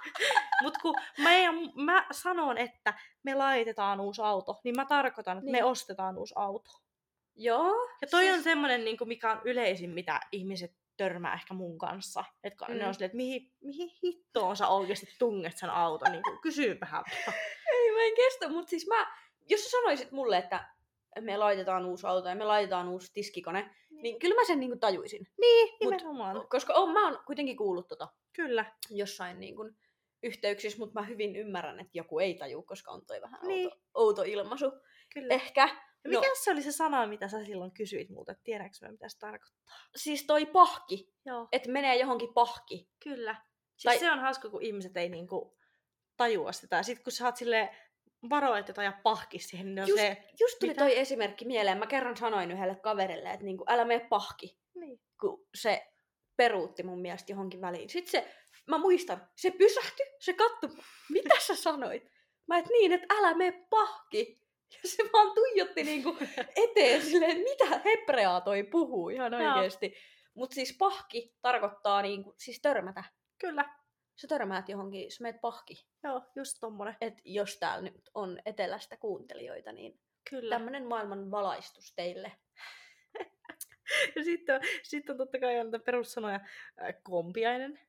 [0.62, 5.56] Mut kun meidän, mä sanon, että me laitetaan uusi auto, niin mä tarkoitan, että niin.
[5.56, 6.70] me ostetaan uusi auto.
[7.36, 7.88] Joo.
[8.02, 11.78] Ja toi siis- on semmoinen, niin kuin, mikä on yleisin, mitä ihmiset törmää ehkä mun
[11.78, 12.24] kanssa.
[12.44, 12.74] Että mm.
[12.76, 16.80] ne on silleen, että mihin, mihin hittoon sä oikeasti tunget sen auton, niin kuin, kysy
[16.80, 17.04] vähän.
[17.72, 19.06] Ei mä en kestä, mutta siis mä,
[19.48, 20.68] jos sä sanoisit mulle, että
[21.20, 25.26] me laitetaan uusi auto ja me laitetaan uusi tiskikone, niin kyllä mä sen niinku tajuisin.
[25.40, 26.48] Niin, Mut- nimenomaan.
[26.48, 28.64] Koska on, mä oon kuitenkin kuullut tota Kyllä.
[28.90, 29.70] jossain niinku
[30.22, 33.66] yhteyksissä, mutta mä hyvin ymmärrän, että joku ei taju, koska on toi vähän Niin.
[33.66, 34.72] outo, outo ilmaisu.
[35.14, 35.34] Kyllä.
[35.34, 35.68] Ehkä.
[36.04, 39.08] Ja mikä se oli se sana, mitä sä silloin kysyit multa, että tiedänkö mä, mitä
[39.08, 39.76] se tarkoittaa?
[39.96, 41.48] Siis toi pahki, Joo.
[41.52, 42.88] että menee johonkin pahki.
[43.02, 43.34] Kyllä.
[43.76, 45.58] Siis Tai- se on hauska, kun ihmiset ei niinku
[46.16, 46.82] tajua sitä.
[46.82, 47.68] Sitten kun sä oot silleen
[48.30, 50.16] varo, että jotain ja pahki siihen, niin on Just, se...
[50.40, 50.84] just tuli mitä?
[50.84, 51.78] toi esimerkki mieleen.
[51.78, 55.00] Mä kerran sanoin yhdelle kaverille, että niinku, älä mene pahki, Niin.
[55.20, 55.86] kun se
[56.36, 57.90] peruutti mun mielestä johonkin väliin.
[57.90, 58.34] Sitten se,
[58.66, 60.70] mä muistan, se pysähtyi, se katsoi,
[61.10, 62.02] mitä sä sanoit?
[62.48, 64.45] Mä et niin, että älä mene pahki.
[64.82, 66.16] Ja se vaan tuijotti niinku
[66.64, 69.94] eteen silleen, mitä hebreaa toi puhuu ihan oikeesti.
[70.34, 73.04] Mutta siis pahki tarkoittaa niinku, siis törmätä.
[73.38, 73.64] Kyllä.
[74.16, 75.86] Sä törmäät johonkin, sä meet pahki.
[76.04, 76.96] Joo, just tommonen.
[77.00, 80.56] Et jos täällä nyt on etelästä kuuntelijoita, niin Kyllä.
[80.56, 82.32] tämmönen maailman valaistus teille.
[84.16, 86.40] Ja sitten on, sit on totta kai näitä perussanoja.
[87.02, 87.80] Kompiainen.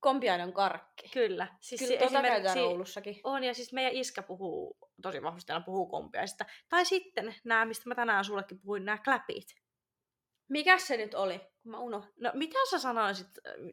[0.00, 1.08] Kompiainen on karkki.
[1.08, 1.46] Kyllä.
[1.60, 3.20] Siis Kyllä se tota käytetään esimerkiksi- Oulussakin.
[3.24, 6.44] On, ja siis meidän iskä puhuu, tosi vahvasti aina puhuu kompiaisista.
[6.68, 9.46] Tai sitten nämä, mistä mä tänään sullekin puhuin, nämä kläpit.
[10.48, 11.40] Mikä se nyt oli?
[11.64, 12.12] Mä unohdin.
[12.20, 13.26] No mitä sä sanoisit,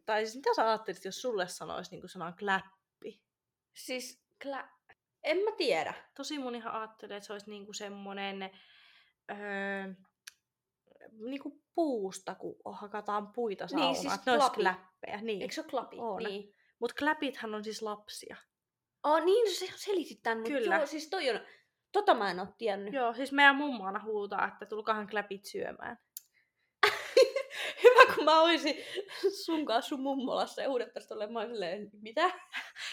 [0.06, 3.22] tai siis mitä sä ajattelit, jos sulle sanoisi niin sanan kläppi?
[3.76, 4.70] Siis, klä...
[5.24, 5.94] en mä tiedä.
[6.16, 8.44] Tosi monihan ajattelee, että se olisi niinku semmonen
[9.32, 9.94] öö,
[11.12, 13.96] niinku puusta, kun hakataan puita Niin, saunaan.
[13.96, 14.62] siis että ne olisi klapi.
[14.62, 15.22] kläppejä.
[15.22, 15.42] Niin.
[15.42, 15.98] Eikö se ole klapi?
[16.00, 16.24] On.
[16.24, 16.54] Niin.
[16.80, 18.38] Mutta kläpithän on siis lapsia.
[19.04, 20.76] Oh, niin, se selitit tän, mutta Kyllä.
[20.76, 21.40] joo, siis toi on...
[21.92, 22.94] Tota mä en oo tiennyt.
[22.94, 25.98] Joo, siis meidän mummo aina huutaa, että tulkahan kläpit syömään.
[27.84, 28.76] Hyvä, kun mä oisin
[29.46, 32.32] sun kanssa sun mummolassa ja huudettaisiin tolle, mä silleen, mitä?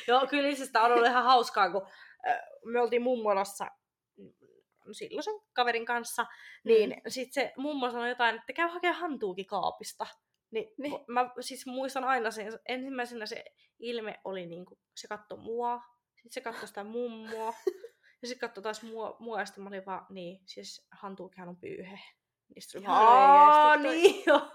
[0.08, 1.86] Joo, kyllä siis tää on ollut ihan hauskaa, kun
[2.64, 3.70] me oltiin mummolassa mm,
[4.92, 6.26] silloisen kaverin kanssa,
[6.64, 7.02] niin mm.
[7.08, 10.06] sit se mummo sanoi jotain, että käy hakemaan hantuukin kaapista.
[10.50, 10.92] Niin, Niin.
[11.08, 13.44] mä siis muistan aina sen, ensimmäisenä se
[13.78, 15.80] ilme oli niinku, se katsoi mua,
[16.14, 17.54] sitten se katsoi sitä mummoa,
[18.22, 21.56] ja sitten katsoi taas mua, mua ja sitten mä olin vaan, niin, siis hantuukihan on
[21.56, 21.98] pyyhe.
[22.48, 24.50] Niin oli niin joo.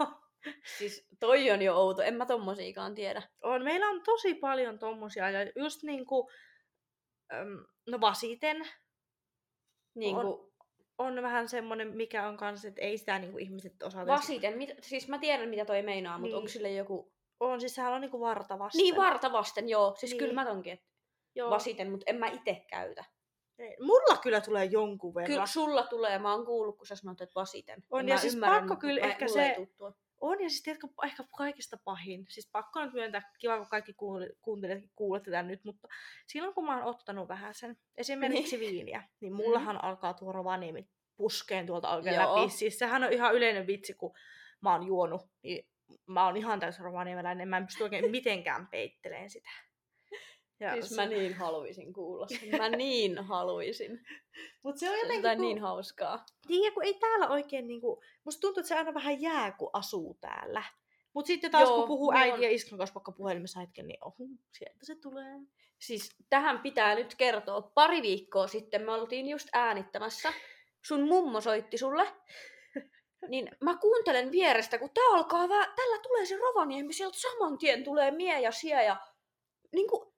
[0.78, 3.22] Siis toi on jo outo, en mä tommosiakaan tiedä.
[3.44, 6.32] On, meillä on tosi paljon tommosia, ja just niinku,
[7.88, 8.58] no vasiten,
[9.99, 10.49] Niin On- kuin
[10.97, 14.07] on vähän semmonen, mikä on kanssa, että ei sitä niinku ihmiset osaa.
[14.07, 16.35] vasiten, mit, siis mä tiedän mitä toi meinaa, mutta Niin.
[16.35, 17.12] onko sille joku...
[17.39, 18.79] On, siis sehän on niinku varta vasten.
[18.79, 19.95] Niin varta vasten, joo.
[19.97, 20.19] Siis Niin.
[20.19, 20.85] kyllä mä tonkin, että
[21.35, 21.49] Joo.
[21.49, 23.03] vasiten, mutta en mä itse käytä.
[23.59, 25.31] Ei, Mulla kyllä tulee jonkun verran.
[25.31, 27.83] Kyllä sulla tulee, mä oon kuullut, kun sä sanot, että vasiten.
[27.89, 29.93] On, mä ja siis pakko mutta kyllä ehkä se- tuu tuo.
[30.21, 32.25] On, ja siis tiedätkö, ehkä kaikista pahin.
[32.29, 33.93] Siis pakko nyt myöntää, kiva kun kaikki
[34.41, 35.88] kuuntelijat kuulette tämän nyt, mutta
[36.27, 38.71] silloin kun mä oon ottanut vähän sen, esimerkiksi Niin.
[38.71, 42.39] viiniä, niin mullahan alkaa tuo Rovaniemi puskeen tuolta oikein Joo.
[42.39, 42.49] läpi.
[42.49, 44.13] Siis sehän on ihan yleinen vitsi, kun
[44.62, 45.67] mä oon juonut, niin
[46.08, 49.49] mä oon ihan täysin rovaniemeläinen, mä en pysty oikein mitenkään peitteleen sitä.
[50.60, 52.58] Ja Siis se- mä niin haluaisin kuulla sen.
[52.58, 54.02] Mä niin haluaisin.
[54.63, 56.26] Mut se on Se on jotenkin, jotain kun, niin hauskaa.
[56.50, 60.17] niin, kun ei täällä oikein niinku, musta tuntuu, että se aina vähän jää, kun asuu
[60.22, 60.63] täällä.
[61.13, 64.04] Mut sitten taas Joo, kun puhuu äiti on- ja iskon kanssa vaikka puhelimessa hetken, niin
[64.06, 65.39] ohu, sieltä se tulee.
[65.80, 67.62] Siis tähän pitää nyt kertoa.
[67.62, 70.34] Pari viikkoa sitten me oltiin just äänittämässä.
[70.86, 72.08] Sun mummo soitti sulle.
[73.28, 77.84] Niin mä kuuntelen vierestä, kun tää alkaa vä- tällä tulee se Rovaniemi, sieltä saman tien
[77.84, 78.98] tulee mie ja sie ja
[79.74, 80.09] niinku,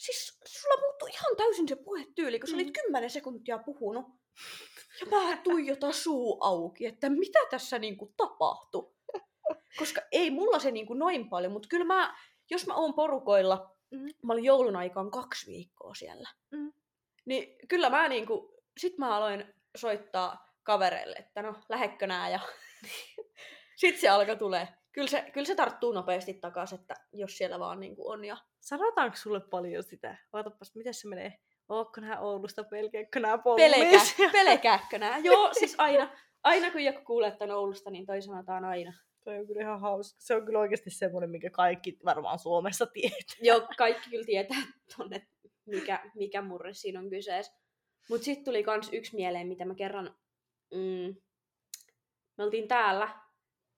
[0.00, 2.72] siis sulla muuttui ihan täysin se puhetyyli, kun sä olit Mm.
[2.72, 4.06] kymmenen sekuntia puhunut.
[5.00, 8.92] Ja mä tuijotan suu auki, että mitä tässä niinku tapahtui.
[9.78, 12.16] Koska ei mulla se niinku noin paljon, mutta kyllä mä,
[12.50, 14.08] jos mä oon porukoilla, Mm.
[14.22, 16.28] mä olin joulun aikaan kaksi viikkoa siellä.
[16.50, 16.72] Mm.
[17.24, 22.40] Niin kyllä mä niinku, sit mä aloin soittaa kavereille, että no lähekkö nää ja
[23.80, 24.68] sit se alkoi tulee.
[24.92, 29.16] Kyllä se, kyllä se tarttuu nopeasti takaisin, että jos siellä vaan niinku on ja Sanotaanko
[29.16, 30.16] sulle paljon sitä?
[30.32, 31.38] Ootapas, miten se menee?
[31.68, 34.30] Ootko nää Oulusta, pelkääkö nää Pelkä, poliisia?
[34.44, 35.18] pelkääkö nää?
[35.18, 36.10] Joo, siis aina,
[36.42, 38.92] aina kun joku kuulee, että on Oulusta, niin toi sanotaan aina.
[39.24, 40.20] Toi on kyllä ihan hauska.
[40.20, 43.36] Se on kyllä oikeasti semmoinen, mikä kaikki varmaan Suomessa tietää.
[43.42, 44.62] Joo, kaikki kyllä tietää
[44.96, 45.26] tonne,
[45.66, 47.52] mikä, mikä murre siinä on kyseessä.
[48.08, 50.16] Mut sitten tuli kans yksi mieleen, mitä mä kerran...
[50.74, 51.16] Mm,
[52.38, 53.20] me oltiin täällä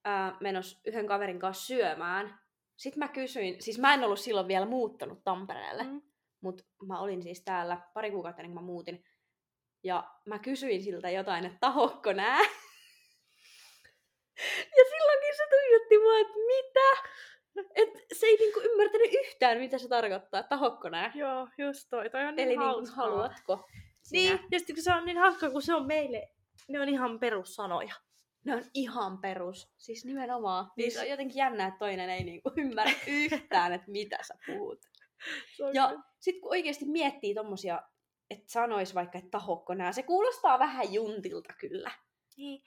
[0.05, 2.39] ää, menossa yhden kaverin kanssa syömään.
[2.75, 6.01] Sitten mä kysyin, siis mä en ollut silloin vielä muuttanut Tampereelle, Mm.
[6.41, 9.05] mutta mä olin siis täällä pari kuukautta ennen kuin mä muutin.
[9.83, 12.39] Ja mä kysyin siltä jotain, että tahokko nää?
[14.77, 17.09] Ja silloinkin se tuijotti mua, että mitä?
[17.75, 21.11] Et se ei niinku ymmärtänyt yhtään, mitä se tarkoittaa, tahokko nää?
[21.15, 22.09] Joo, just toi.
[22.09, 22.95] Toi on niin Eli niinku hauskaa.
[23.05, 23.65] haluatko
[24.11, 24.47] Niin, sinä?
[24.51, 26.29] ja sitten kun se on niin hauskaa, kun se on meille
[26.67, 27.93] ne on ihan perussanoja.
[28.45, 29.73] Ne on ihan perus.
[29.77, 30.65] Siis nimenomaan.
[30.65, 34.33] Niin Niin se on jotenkin jännä, että toinen ei niinku ymmärrä yhtään, että mitä sä
[34.45, 34.79] puhut.
[35.73, 37.81] Ja sitten kun oikeasti miettii tommosia,
[38.29, 41.91] että sanois vaikka, että tahokko nää, se kuulostaa vähän juntilta kyllä.
[42.37, 42.63] Niin.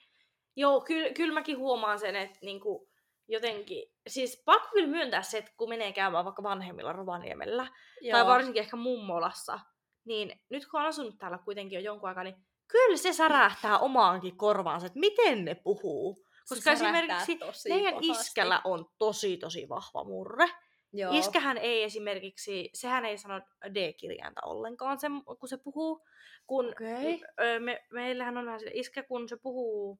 [0.55, 2.89] Joo, kyllä, kyllä mäkin huomaan sen, että niinku,
[3.27, 7.67] jotenkin, siis pakko kyllä myöntää se, että kun menee käymään vaikka vanhemmilla Rovaniemellä,
[8.01, 8.17] Joo.
[8.17, 9.59] tai varsinkin ehkä mummolassa,
[10.05, 14.37] niin nyt kun on asunut täällä kuitenkin jo jonkun aikaa, niin kyllä se särähtää omaankin
[14.37, 16.27] korvaansa, että miten ne puhuu.
[16.49, 18.21] Koska esimerkiksi meidän pahasti.
[18.21, 20.49] iskällä on tosi tosi vahva murre.
[20.93, 21.13] Joo.
[21.13, 23.41] Iskähän ei esimerkiksi, sehän ei sano
[23.73, 25.07] D-kirjainta ollenkaan, se,
[25.39, 26.05] kun se puhuu.
[26.47, 26.65] Kun
[27.39, 29.99] ö, me, meillähän on iskä, kun se puhuu,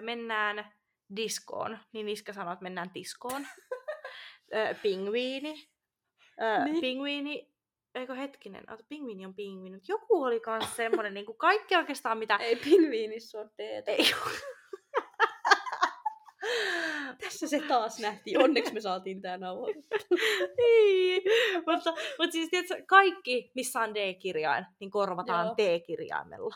[0.00, 0.72] mennään
[1.16, 3.46] diskoon, niin iskä sanoo, että mennään diskoon.
[4.82, 5.68] pingviini.
[6.64, 6.80] Niin.
[6.80, 7.53] Pingviini,
[7.94, 9.76] eikö hetkinen, ota, pingviini on pingviini.
[9.76, 12.36] Mut Joku oli kans semmonen, niin kuin kaikki oikeastaan mitä...
[12.36, 13.90] Ei pingviinissä ole teetä.
[13.90, 14.04] Ei.
[17.20, 18.42] Tässä se taas nähtiin.
[18.42, 20.18] Onneksi me saatiin tää nauhoitettua.
[20.58, 21.22] Niin.
[21.66, 25.54] mutta, mutta siis tiedätkö, kaikki, missä on D-kirjain, niin korvataan Joo.
[25.54, 26.54] T-kirjaimella.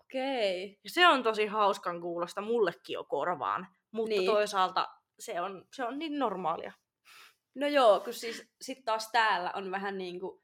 [0.00, 0.78] Okei.
[0.84, 3.66] Ja se on tosi hauskan kuulosta mullekin jo korvaan.
[3.90, 4.18] Mutta Niin.
[4.20, 4.30] niin.
[4.30, 6.72] toisaalta se on, se on niin normaalia.
[7.54, 10.42] No joo, kun siis sit taas täällä on vähän niinku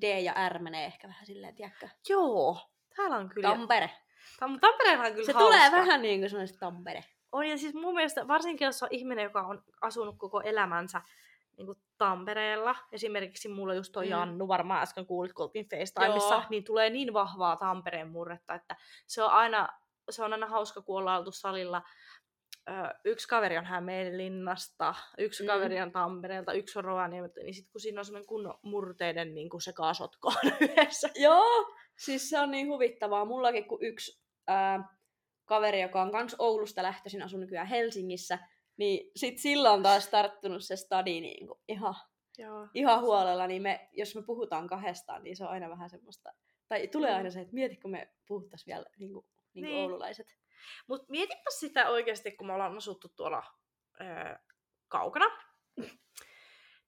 [0.00, 1.88] D ja R menee ehkä vähän silleen, tiedätkö?
[2.08, 2.58] Joo,
[2.96, 3.48] täällä on kyllä.
[3.48, 3.90] Tampere.
[4.36, 5.50] Tam- Tampereella on kyllä Se hauska.
[5.50, 7.04] tulee vähän niinku semmoinen Tampere.
[7.32, 11.02] On, ja siis mun mielestä, varsinkin jos on ihminen, joka on asunut koko elämänsä
[11.56, 14.08] niin kuin Tampereella, esimerkiksi mulla just toi Mm.
[14.08, 14.10] mm.
[14.18, 16.42] Jannu, varmaan äsken kuulit, kun oltiin FaceTimeissa, Joo.
[16.50, 19.68] niin tulee niin vahvaa Tampereen murretta, että se on aina,
[20.10, 21.82] se on aina hauska, kun ollaan oltu salilla.
[23.04, 25.46] Yksi kaveri on Hämeenlinnasta, yksi Mm.
[25.46, 29.50] kaveri on Tampereelta, yksi on Rovaniemeltä, niin sitten kun siinä on semmoinen kunnon murteiden niin
[29.50, 31.08] kuin sekasotko yhdessä.
[31.14, 33.24] Joo, siis se on niin huvittavaa.
[33.24, 34.96] Mullakin kun yksi ää,
[35.44, 38.38] kaveri, joka on kans Oulusta lähtöisin, asuu nykyään Helsingissä,
[38.76, 41.94] niin sit sillä on taas tarttunut se stadi niinku ihan,
[42.38, 42.68] Joo.
[42.74, 46.32] ihan huolella, niin me, jos me puhutaan kahdestaan, niin se on aina vähän semmoista,
[46.68, 47.16] tai tulee Mm.
[47.16, 49.82] aina se, että mieti, kun me puhuttais vielä niinku, niinku Niin.
[49.82, 50.26] oululaiset.
[50.86, 53.42] Mutta mietipä sitä oikeasti, kun me ollaan asuttu tuolla
[54.00, 54.36] öö,
[54.88, 55.26] kaukana.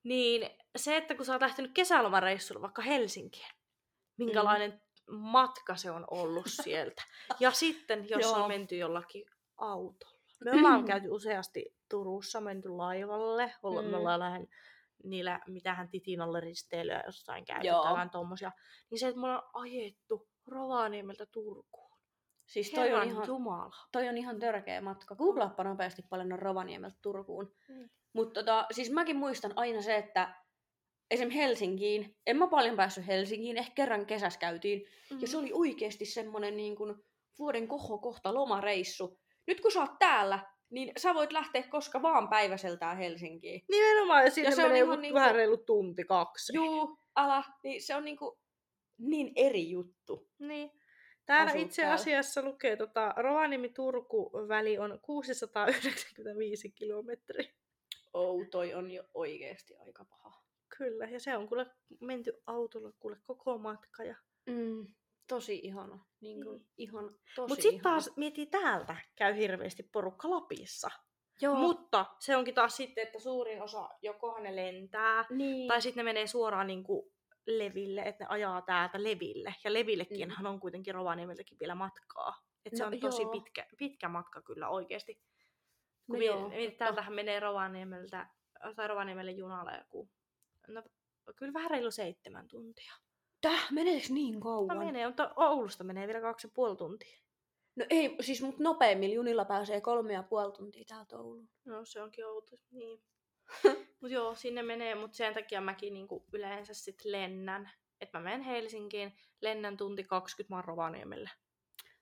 [0.02, 3.50] Niin se, että kun sä oot lähtenyt kesälomareissulle vaikka Helsinkiin,
[4.16, 5.16] minkälainen mm.
[5.16, 7.02] matka se on ollut sieltä.
[7.40, 8.34] Ja sitten, jos Joo.
[8.34, 9.24] on menty jollakin
[9.56, 10.18] autolla.
[10.44, 13.88] Me ollaan käyty useasti Turussa, menty laivalle, olla, Mm.
[13.88, 14.48] me ollaan lähden
[15.04, 18.52] niillä, mitähän Titinalle risteilyä jossain jotain tommosia.
[18.90, 21.87] Niin se, että me ollaan ajettu Rovaniemeltä Turkuun.
[22.48, 23.76] Siis toi on, ihan, Jumala.
[23.92, 25.14] toi on ihan törkeä matka.
[25.16, 27.52] Googlaappa nopeasti paljon on Rovaniemeltä Turkuun.
[27.68, 27.88] Mm.
[28.12, 30.34] Mutta tota, siis mäkin muistan aina se, että
[31.10, 31.30] esim.
[31.30, 35.20] Helsinkiin, en mä paljon päässyt Helsinkiin, ehkä kerran kesässä käytiin, Mm.
[35.20, 36.94] ja se oli oikeasti semmonen niin kuin
[37.38, 39.18] vuoden kohokohta lomareissu.
[39.46, 43.62] Nyt kun sä oot täällä, niin sä voit lähteä koska vaan päiväseltään Helsinkiin.
[43.70, 46.52] Nimenomaan, ja sinne se on menee ihan joku niinku- vähän reilu tunti, kaksi.
[46.54, 48.38] Juu, ala, niin se on niinku
[48.98, 50.28] niin eri juttu.
[50.38, 50.70] Niin.
[51.28, 51.94] Täällä Asut itse täällä.
[51.94, 57.52] asiassa lukee, tota, Rovaniemi-Turku-väli on 695 kilometriä.
[58.12, 60.42] Oh, toi on jo oikeesti aika paha.
[60.78, 61.66] Kyllä, ja se on kuule
[62.00, 64.04] menty autolla kuule koko matka.
[64.04, 64.16] Ja...
[64.46, 64.86] Mm,
[65.28, 66.04] tosi ihana.
[66.20, 66.68] Niin kuin, Niin.
[66.78, 70.90] ihan tosi Mutta sitten taas mietii täältä, käy hirveästi porukka Lapissa.
[71.40, 71.54] Joo.
[71.54, 75.68] Mutta se onkin taas sitten, että suurin osa jokohan ne lentää, niin.
[75.68, 77.12] tai sitten ne menee suoraan niinku
[77.48, 79.54] leville, että ne ajaa täältä leville.
[79.64, 80.46] Ja levillekin Mm.
[80.46, 82.34] on kuitenkin Rovaniemeltäkin vielä matkaa.
[82.64, 83.30] Et se No on tosi joo.
[83.32, 85.20] pitkä, pitkä matka kyllä oikeasti.
[86.08, 86.78] No Kun joo, no totta.
[86.78, 88.26] täältähän menee Rovaniemeltä,
[88.76, 90.08] tai Rovaniemelle junalla joku,
[90.68, 90.82] no
[91.36, 92.92] kyllä vähän reilu seitsemän tuntia.
[93.40, 94.78] Täh, meneekö niin kauan?
[94.78, 97.18] No menee, mutta Oulusta menee vielä kaksi ja puoli tuntia.
[97.76, 101.48] No ei, siis mut nopeammin junilla pääsee kolme ja puoli tuntia täältä Ouluun.
[101.64, 103.02] No se onkin outo, niin.
[104.00, 107.70] Mut joo, sinne menee, mutta sen takia mäkin niinku yleensä sit lennän.
[108.00, 111.30] Että mä menen Helsinkiin, lennän tunti 20 mä oon Rovaniemelle.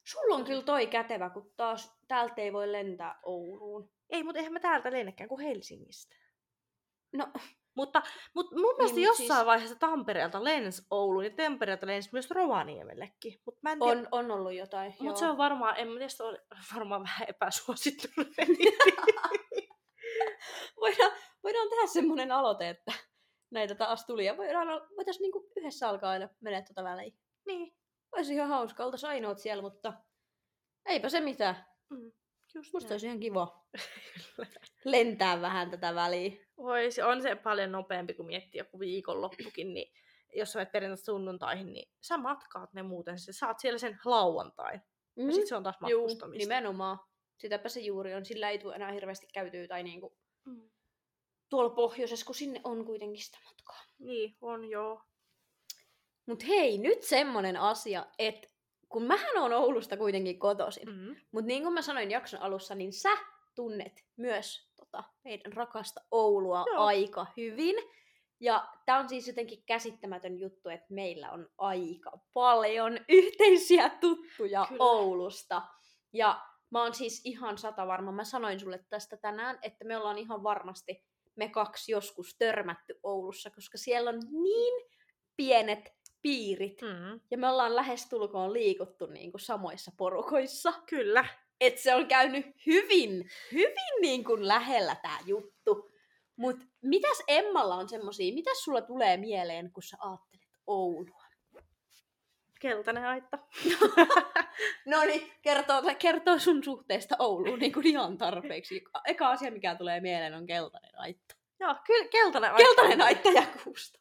[0.04, 3.90] Sulla on kyllä toi kätevä, kun taas täältä ei voi lentää Ouluun.
[4.10, 6.16] Ei, mutta eihän mä täältä lennäkään kuin Helsingistä.
[7.12, 7.28] No,
[7.74, 8.02] Mutta,
[8.34, 13.40] mutta mun mielestä mut jossain siis- vaiheessa Tampereelta lens Ouluun ja Tampereelta lens myös Rovaniemellekin.
[13.46, 14.94] Mutta mä en tiedä, on, on ollut jotain.
[15.00, 16.38] Mutta se on varmaan, en mä tiedä, se on
[16.74, 18.08] varmaan vähän epäsuosittu
[20.80, 21.12] voidaan,
[21.46, 22.92] voidaan tehdä semmoinen aloite, että
[23.50, 24.24] näitä taas tuli.
[24.24, 27.18] Ja voidaan, voitaisiin niinku yhdessä alkaa aina mennä tuota väliin.
[27.46, 27.74] niin,
[28.12, 29.92] Olisi ihan hauska, oltaisiin ainoat siellä, mutta
[30.86, 31.66] eipä se mitään.
[31.90, 32.12] mm,
[32.54, 32.94] just Musta näin.
[32.94, 33.64] olisi ihan kiva
[34.84, 36.46] lentää vähän tätä väliin.
[36.56, 39.92] Voi, se on se paljon nopeampi, kun miettii joku viikonloppukin, niin
[40.34, 44.80] jos sä menet perjantaista sunnuntaihin, niin sä matkaat ne muuten, sä saat siellä sen lauantain.
[45.16, 45.26] Mm.
[45.26, 46.38] Ja sit se on taas Juu, matkustamista.
[46.48, 46.98] nimenomaan.
[47.38, 48.24] Sitäpä se juuri on.
[48.24, 50.70] Sillä ei tule enää hirveästi käytyä tai niinku Mm.
[51.48, 53.82] Tuolla pohjoisessa, kun sinne on kuitenkin sitä matkaa.
[53.98, 55.02] Niin, on joo.
[56.26, 58.48] Mut hei, nyt semmonen asia, että
[58.88, 60.94] kun mähän on Oulusta kuitenkin kotoisin, mm.
[60.94, 61.16] Mm.
[61.32, 63.10] mutta niin kuin mä sanoin jakson alussa, niin sä
[63.54, 66.84] tunnet myös tota, meidän rakasta Oulua Joo.
[66.84, 67.76] aika hyvin.
[68.40, 74.84] Ja tää on siis jotenkin käsittämätön juttu, että meillä on aika paljon yhteisiä tuttuja Kyllä.
[74.84, 75.62] Oulusta.
[76.12, 80.18] Ja mä oon siis ihan sata varma, mä sanoin sulle tästä tänään, että me ollaan
[80.18, 81.04] ihan varmasti
[81.36, 84.86] me kaksi joskus törmätty Oulussa, koska siellä on niin
[85.36, 86.82] pienet piirit.
[86.82, 87.20] Mm.
[87.30, 90.72] Ja me ollaan lähestulkoon liikuttu niin kuin samoissa porukoissa.
[90.88, 91.24] Kyllä.
[91.60, 95.90] Että se on käynyt hyvin, hyvin niin kuin lähellä tämä juttu.
[96.36, 101.25] Mutta mitäs Emmalla on semmosia, mitäs sulla tulee mieleen, kun sä ajattelet Oulua?
[102.60, 103.38] Keltainen aitta.
[104.86, 108.84] No niin, kertoo, kertoo sun suhteesta Ouluun niin kuin ihan tarpeeksi.
[109.04, 111.34] Eka asia, mikä tulee mieleen, on keltainen aitta.
[111.60, 112.64] Joo, kyllä keltainen aitta.
[112.64, 113.98] Keltainen aitta ja kuusta.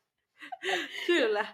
[1.06, 1.46] Kyllä.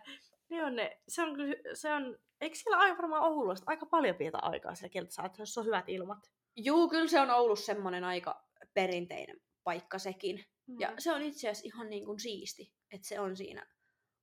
[0.48, 1.00] Ne on ne.
[1.08, 1.36] Se on,
[1.74, 5.66] se on, eikö siellä aina varmaan Oulusta aika paljon vietä aikaa siellä keltaisessa, jos on
[5.66, 6.18] hyvät ilmat?
[6.56, 10.44] Juu, kyllä se on Oulussa semmonen aika perinteinen paikka sekin.
[10.78, 10.94] Ja Mm.
[10.98, 13.66] se on itse asiassa ihan niin kuin siisti, että se on siinä.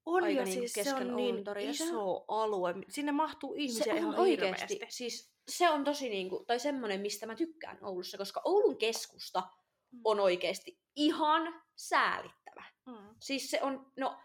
[0.07, 2.75] On aika ja niinku siis se on niin iso alue.
[2.89, 4.95] Sinne mahtuu ihmisiä se on ihan oikeasti, hirveästi.
[4.97, 9.43] siis se on tosi niinku, tai semmonen, mistä mä tykkään Oulussa, koska Oulun keskusta
[9.91, 9.99] Mm.
[10.03, 12.63] on oikeasti ihan säälittävä.
[12.85, 12.93] Mm.
[13.21, 14.17] Siis se on, no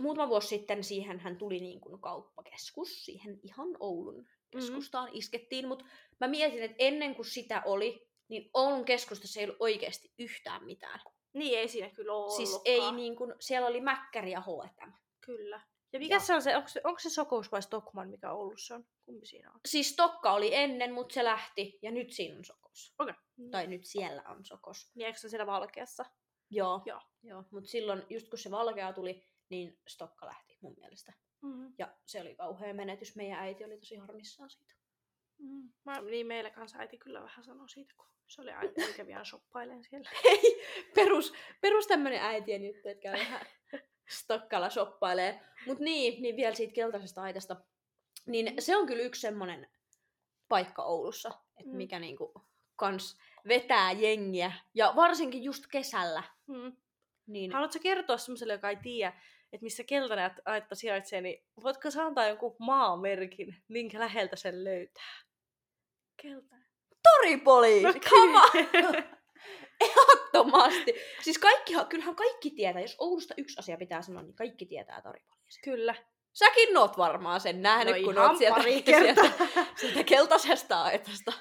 [0.00, 4.14] muutama vuosi sitten siihen hän tuli niin kuin kauppakeskus, siihen ihan Oulun
[4.54, 4.66] Mm-hmm.
[4.66, 5.84] keskustaan iskettiin, mutta
[6.20, 11.00] mä mietin, että ennen kuin sitä oli, niin Oulun keskustassa ei ollut oikeasti yhtään mitään.
[11.32, 12.74] Niin ei siinä kyllä ole Siis ollutkaan.
[12.88, 14.92] ei niin kuin, siellä oli Mäkkäri ja H&M.
[15.26, 15.60] Kyllä.
[15.92, 18.74] Ja mikä Ja- se on se, onko se, onko se Sokous vai Stockman, mikä Oulussa
[18.74, 18.86] on?
[19.04, 19.60] Kumpi siinä on?
[19.66, 22.94] Siis Tokka oli ennen, mutta se lähti ja nyt siinä on Sokos.
[22.98, 23.14] Okei.
[23.50, 24.90] Tai nyt siellä on Sokos.
[24.94, 26.04] Niin eikö se siellä Valkeassa?
[26.50, 26.82] Joo.
[26.86, 27.00] Joo.
[27.22, 27.44] Joo.
[27.50, 31.12] Mutta silloin, just kun se valkea tuli, niin Stokka lähti mun mielestä.
[31.42, 31.74] Mm-hmm.
[31.78, 33.16] Ja se oli kauhea menetys.
[33.16, 34.74] Meidän äiti oli tosi harmissaan siitä.
[35.38, 35.72] Mm.
[35.84, 39.12] Mä, niin meillä kanssa äiti kyllä vähän sanoi siitä, kun se oli äiti, äiti kävi
[39.12, 40.10] aina shoppailemaan siellä.
[40.24, 43.46] Hei, perus, perus tämmönen äitien juttu, että käy vähän
[44.14, 45.40] Stokkalla shoppailee.
[45.66, 47.56] Mut niin, niin vielä siitä keltaisesta aitasta.
[48.26, 49.68] Niin se on kyllä yksi semmonen
[50.48, 51.76] paikka Oulussa, että Mm.
[51.76, 52.32] mikä niinku
[52.76, 54.52] kans vetää jengiä.
[54.74, 56.22] Ja varsinkin just kesällä.
[56.46, 56.72] Mm.
[57.26, 59.12] Niin Haluatko kertoa semmoiselle, joka ei tiedä,
[59.52, 65.14] että missä keltainen aitta sijaitsee, niin voitko sä antaa jonkun maamerkin, minkä läheltä sen löytää?
[66.22, 66.66] Keltainen.
[67.02, 67.86] toripoliisi!
[67.86, 69.02] No Come on!
[69.84, 70.94] Ehdottomasti!
[71.22, 75.60] Siis kaikkihan, kyllähän kaikki tietää, jos Oulusta yksi asia pitää sanoa, niin kaikki tietää toripoliisi.
[75.64, 75.94] Kyllä.
[76.32, 79.30] Säkin oot varmaan sen nähnyt, No kun oot sieltä, sieltä,
[79.76, 81.32] sieltä keltaisesta aitasta.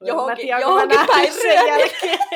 [0.00, 1.78] Johonkin, tiedän, johonkin päin sen ryömiä.
[1.78, 2.18] jälkeen.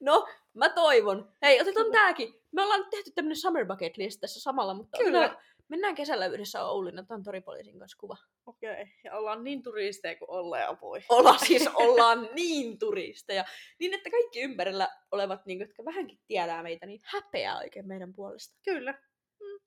[0.00, 1.32] No, mä toivon.
[1.42, 2.34] Hei, otetaan tääkin.
[2.52, 5.20] Me ollaan tehty tämmönen summer bucket list tässä samalla, mutta Kyllä.
[5.20, 8.16] Mennään, mennään kesällä yhdessä Ouluun, otetaan toripoliisin kanssa kuva.
[8.46, 11.00] Okei, ja ollaan niin turisteja kuin ollaan voi.
[11.08, 13.44] olla siis ollaan niin turisteja.
[13.78, 18.58] Niin, että kaikki ympärillä olevat, niin, jotka vähänkin tietää meitä, niin häpeää oikein meidän puolesta.
[18.64, 18.94] Kyllä.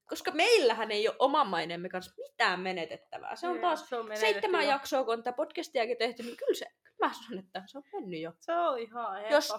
[0.10, 3.36] Koska meillähän ei ole oman maineemme kanssa mitään menetettävää.
[3.36, 4.70] Se on taas se on seitsemän jo.
[4.70, 7.84] jaksoa, kun on tätä podcastiakin tehty, niin kyllä se, kyllä mä sanon, että se on
[7.94, 8.32] mennyt jo.
[8.40, 9.34] Se on ihan helppo.
[9.34, 9.54] Jos,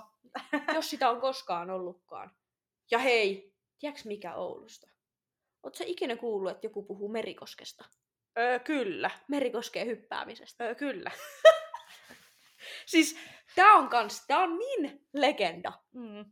[0.74, 2.30] jos sitä on koskaan ollutkaan.
[2.90, 4.97] Ja hei, tiedätkö mikä Oulusta?
[5.68, 7.84] Oletko ikinä kuullut, että joku puhuu Merikoskesta?
[8.38, 9.10] Öö, kyllä.
[9.28, 10.64] Merikoskeen hyppäämisestä.
[10.64, 11.10] Öö, kyllä.
[12.86, 13.18] Siis
[13.54, 15.72] tää on kans, tää on niin legenda.
[15.94, 16.24] Mm.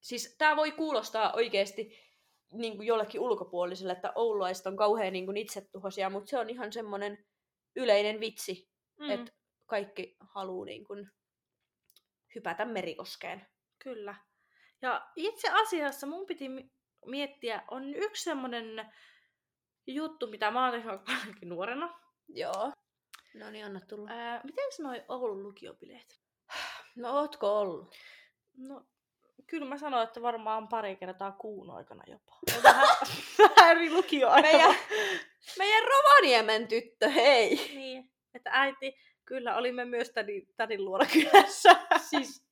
[0.00, 1.98] Siis tää voi kuulostaa oikeesti
[2.52, 6.72] niin kuin jollekin ulkopuoliselle, että oululaiset on kauhean niin kuin itsetuhoisia, mutta se on ihan
[6.72, 7.26] semmonen
[7.76, 9.10] yleinen vitsi, Mm.
[9.10, 9.32] että
[9.66, 11.10] kaikki haluu niin kuin
[12.34, 13.46] hypätä merikoskeen.
[13.78, 14.14] Kyllä.
[14.82, 16.48] Ja itse asiassa mun piti
[17.06, 18.92] miettiä, on yksi semmonen
[19.86, 22.00] juttu, mitä mä oon tehnyt paljonkin nuorena.
[22.28, 22.72] Joo.
[23.34, 24.10] No niin, anna tulla.
[24.10, 26.20] Ää, miten noi Oulun lukiobileet?
[26.96, 27.94] No ootko ollut?
[28.56, 28.86] No,
[29.46, 32.38] kyllä mä sanoin, että varmaan pari kertaa kuun aikana jopa.
[32.62, 32.88] Vähän,
[33.38, 34.48] vähän eri lukioaika.
[34.48, 34.74] Meidän,
[35.58, 37.56] meidän Rovaniemen tyttö, hei!
[37.74, 41.76] Niin, että äiti, kyllä olimme myös tädin, tädin luona kylässä.
[42.10, 42.46] Siis,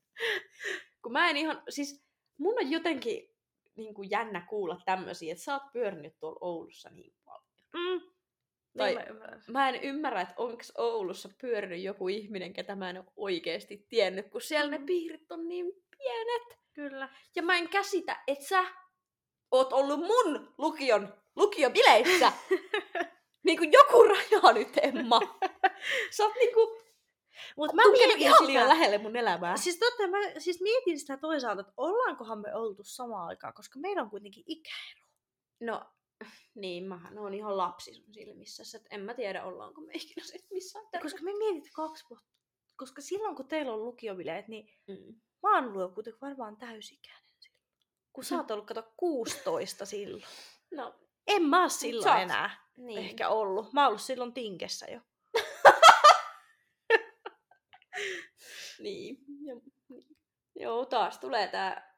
[1.02, 2.04] kun mä en ihan, siis
[2.38, 3.35] mun on jotenkin
[3.76, 7.42] niin kuin jännä kuulla tämmöisiä, että sä oot pyörinyt tuolla Oulussa niin paljon.
[7.72, 8.00] Mm.
[8.78, 9.42] Tai- Niin mä ymmärrän.
[9.48, 14.28] Mä en ymmärrä, että onko Oulussa pyörinyt joku ihminen, ketä mä en ole oikeasti tiennyt,
[14.30, 14.86] kun siellä ne Mm.
[14.86, 16.58] piirit on niin pienet.
[16.72, 17.08] Kyllä.
[17.36, 18.64] Ja mä en käsitä, että sä
[19.50, 22.32] oot ollut mun lukion lukiobileissä.
[23.44, 25.20] Niinku joku raja nyt, Emma.
[26.10, 26.80] Sä oot niinku
[27.56, 29.56] Mut mä mietin ihan sitä, liian lähelle mun elämää.
[29.56, 34.02] Siis totta, mä siis mietin sitä toisaalta, että ollaankohan me oltu samaan aikaan, koska meillä
[34.02, 34.70] on kuitenkin ikä.
[35.60, 35.82] No,
[36.54, 40.46] niin, mähän on ihan lapsi sun silmissä, että en mä tiedä, ollaanko me ikinä sit
[40.50, 41.02] missään terve.
[41.02, 42.26] Koska me mietit kaksi vuotta.
[42.76, 45.20] Koska silloin kun teillä on lukiobileet, niin Mm.
[45.42, 47.62] mä oon ollut kuitenkin varmaan täysikäinen silloin.
[48.12, 50.22] Kun sä oot ollut, kato, 16 silloin.
[50.74, 50.94] No,
[51.26, 52.98] En mä oo silloin enää niin.
[52.98, 53.72] ehkä ollut.
[53.72, 55.00] Mä oon ollut silloin tinkessä jo.
[58.78, 59.18] Niin.
[59.40, 59.54] Ja,
[59.88, 60.16] niin.
[60.54, 61.96] Joo, taas tulee tää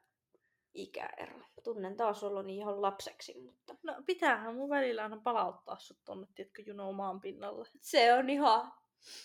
[0.73, 1.39] ikäero.
[1.63, 6.63] Tunnen taas oloni ihan lapseksi, mutta No pitäähän mun välillä aina palauttaa sut tonne, tiedätkö,
[6.65, 7.65] juno maan pinnalle.
[7.81, 8.71] se on ihan,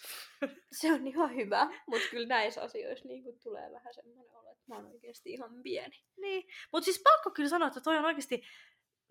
[0.80, 1.82] se on ihan hyvä.
[1.86, 5.96] Mutta kyllä näissä asioissa niin tulee vähän semmoinen olo, että mä oon oikeasti ihan pieni.
[6.16, 6.44] Niin.
[6.72, 8.42] Mut siis pakko kyllä sanoa, että toi on oikeasti...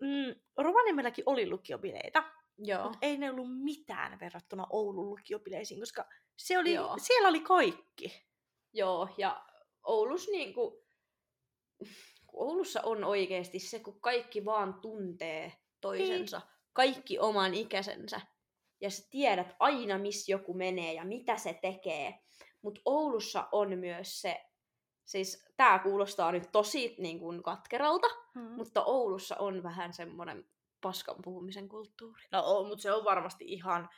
[0.00, 2.24] Mm, Rovaniemelläkin oli lukiobileitä,
[2.58, 2.82] Joo.
[2.82, 6.04] mutta ei ne ollut mitään verrattuna Oulun lukiobileisiin, koska
[6.36, 6.96] se oli, Joo.
[6.98, 8.26] siellä oli kaikki.
[8.74, 9.44] Joo, ja
[9.84, 10.84] Oulussa niinku,
[12.26, 16.40] kun Oulussa on oikeasti se, kun kaikki vaan tuntee toisensa,
[16.72, 18.20] kaikki oman ikäisensä,
[18.80, 22.18] ja sä tiedät aina, missä joku menee ja mitä se tekee.
[22.62, 24.44] Mutta Oulussa on myös se,
[25.04, 28.42] siis tää kuulostaa nyt tosi niin kuin katkeralta, Mm.
[28.42, 30.44] mutta Oulussa on vähän semmoinen
[30.80, 32.22] paskan puhumisen kulttuuri.
[32.32, 33.88] No on, mutta se on varmasti ihan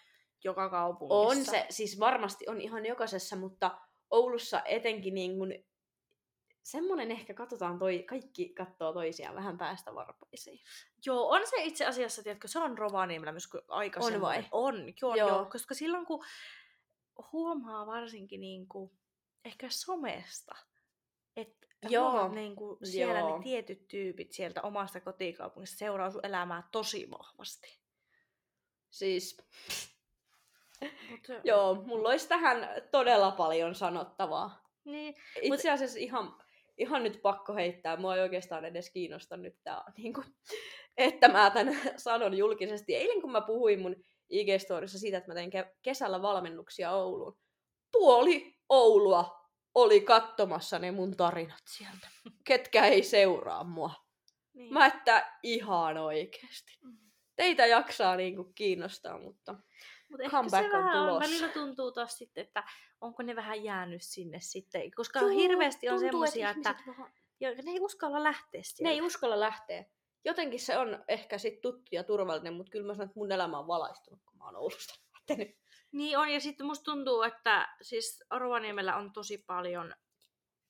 [0.44, 1.28] joka kaupungissa.
[1.28, 3.78] On se, siis varmasti on ihan jokaisessa, mutta
[4.10, 5.66] Oulussa etenkin niin kuin,
[6.62, 10.60] semmoinen ehkä katsotaan, toi, kaikki katsoo toisiaan vähän päästä varpaisiin.
[11.06, 14.44] Joo, on se itse asiassa, tiedätkö, se on Rovaniemellä myös aika On vai?
[14.52, 15.28] On, joo, Joo.
[15.28, 15.44] joo.
[15.44, 16.24] koska silloin kun
[17.32, 18.90] huomaa varsinkin niin kuin,
[19.44, 20.56] ehkä somesta,
[21.36, 23.36] että Joo, huomaat niin kuin siellä joo.
[23.36, 27.78] ne tietyt tyypit sieltä omasta kotikaupungista seuraa sun elämää tosi vahvasti.
[28.90, 29.36] Siis
[31.10, 34.66] Mut, joo, mulla olisi tähän todella paljon sanottavaa.
[34.84, 36.34] Niin, Itse asiassa ihan,
[36.78, 40.26] ihan nyt pakko heittää, mua ei oikeastaan edes kiinnosta nyt tää, niin kuin,
[40.96, 42.94] että mä tämän sanon julkisesti.
[42.96, 43.96] Eilen kun mä puhuin mun
[44.32, 47.38] IG-storissa siitä, että mä tein ke- kesällä valmennuksia Ouluun,
[47.92, 52.08] puoli Oulua oli katsomassa ne mun tarinat sieltä.
[52.44, 53.90] Ketkä ei seuraa mua.
[54.54, 54.72] niin.
[54.72, 56.78] Mä että ihan oikeesti.
[56.84, 56.98] Mm.
[57.36, 59.54] Teitä jaksaa niinku kiinnostaa, mutta
[60.08, 62.64] Mutta ehkä se on vähän on, välillä tuntuu taas sitten, että
[63.00, 67.54] onko ne vähän jäänyt sinne sitten, koska Joo, hirveästi on tuntuu, semmosia, että, vähän- ja
[67.54, 68.82] ne ei uskalla lähteä sieltä.
[68.82, 69.84] Ne ei uskalla lähteä.
[70.24, 73.58] Jotenkin se on ehkä sit tuttu ja turvallinen, mutta kyllä mä sanon, että mun elämä
[73.58, 75.56] on valaistunut, kun mä oon Oulusta lähtenyt.
[75.92, 79.94] Niin on, ja sitten musta tuntuu, että siis Rovaniemellä on tosi paljon,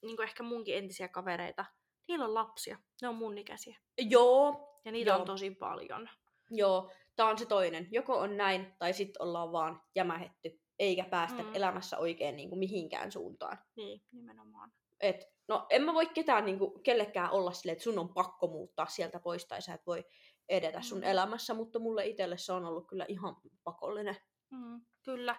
[0.03, 1.65] niin kuin ehkä munkin entisiä kavereita,
[2.09, 3.79] niillä on lapsia, ne on mun ikäisiä.
[3.99, 5.19] Joo, Ja niitä Joo.
[5.21, 6.09] on tosi paljon.
[6.51, 6.91] joo.
[7.17, 7.89] Tää on se toinen.
[7.91, 11.55] Joko on näin, tai sitten ollaan vaan jämähetty, eikä päästä Mm.
[11.55, 13.59] elämässä oikein niin kuin mihinkään suuntaan.
[13.77, 14.73] Niin, nimenomaan.
[15.01, 18.47] Et, no en mä voi ketään niin kuin, kellekään olla silleen, että sun on pakko
[18.47, 20.05] muuttaa sieltä pois, tai sä et voi
[20.49, 21.05] edetä sun Mm.
[21.05, 24.17] elämässä, mutta mulle itselle se on ollut kyllä ihan pakollinen.
[24.51, 25.37] Mm, kyllä.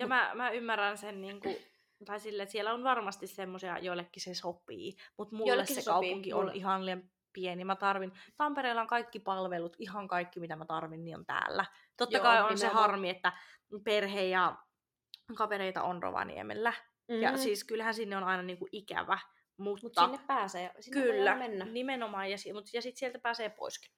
[0.00, 1.56] Ja Mut- mä, mä ymmärrän sen, niin kuin,
[2.04, 5.84] tai sille, että siellä on varmasti semmoisia, joillekin se sopii, mutta mulle Joillekin se, se
[5.84, 7.64] sopii, kaupunki on mulle- ihan liian pieni.
[7.64, 11.64] Mä tarvin, Tampereella on kaikki palvelut, ihan kaikki mitä mä tarvin, niin on täällä.
[11.96, 13.32] Totta Joo, kai on se harmi, että
[13.84, 14.56] perhe ja
[15.36, 16.72] kavereita on Rovaniemellä.
[17.08, 17.14] Mm.
[17.22, 19.18] Ja siis kyllähän sinne on aina niinku ikävä,
[19.56, 21.64] mutta Mut sinne pääsee, sinne kyllä, mennä.
[21.64, 22.30] nimenomaan.
[22.30, 23.90] Ja, si- mut, ja sitten sieltä pääsee poiskin.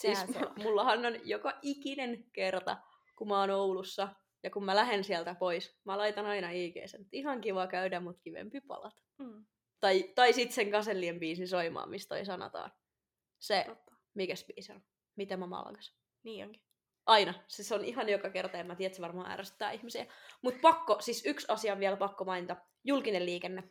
[0.00, 0.52] Siis Sehän se on.
[0.62, 2.76] mullahan on joka ikinen kerta,
[3.16, 4.08] kun mä oon Oulussa
[4.42, 8.18] ja kun mä lähden sieltä pois, mä laitan aina IG sen, ihan kiva käydä, mut
[8.20, 9.02] kivempi palata.
[9.18, 9.46] Mm,
[9.84, 12.72] Tai, tai sit sen Kasellien biisin soimaan, mistä toi sanotaan.
[13.38, 13.92] Se, totta.
[14.14, 14.82] mikä biisi on?
[15.16, 15.94] Mitä mä malkas?
[16.22, 16.62] Niin onkin.
[17.06, 17.34] Aina.
[17.48, 20.06] Siis se on ihan joka kerta, ja mä tiedän, että se varmaan ärsyttää ihmisiä.
[20.42, 22.56] Mut pakko, siis yksi asia on vielä pakko mainita.
[22.84, 23.62] Julkinen liikenne.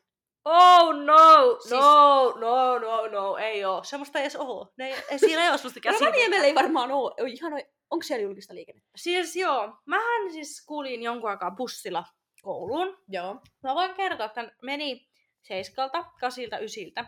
[0.45, 1.57] Oh no!
[1.59, 3.83] Siis- No, no, no, no, ei oo.
[3.83, 4.73] Semmoista ei edes oo.
[4.77, 6.05] Ne ei, ei, siellä ei oo semmoista käsitettä.
[6.05, 7.15] Rovaniemellä ei varmaan oo.
[7.27, 8.89] Ihan, oi- onko siellä julkista liikennettä?
[8.95, 12.03] Siis joo, mähän siis kuulin jonkun aikaa bussilla
[12.41, 12.97] kouluun.
[13.07, 13.33] Joo.
[13.63, 15.07] Mä voin kertoa, että meni
[15.43, 17.05] seiskalta, kasilta, ysiltä.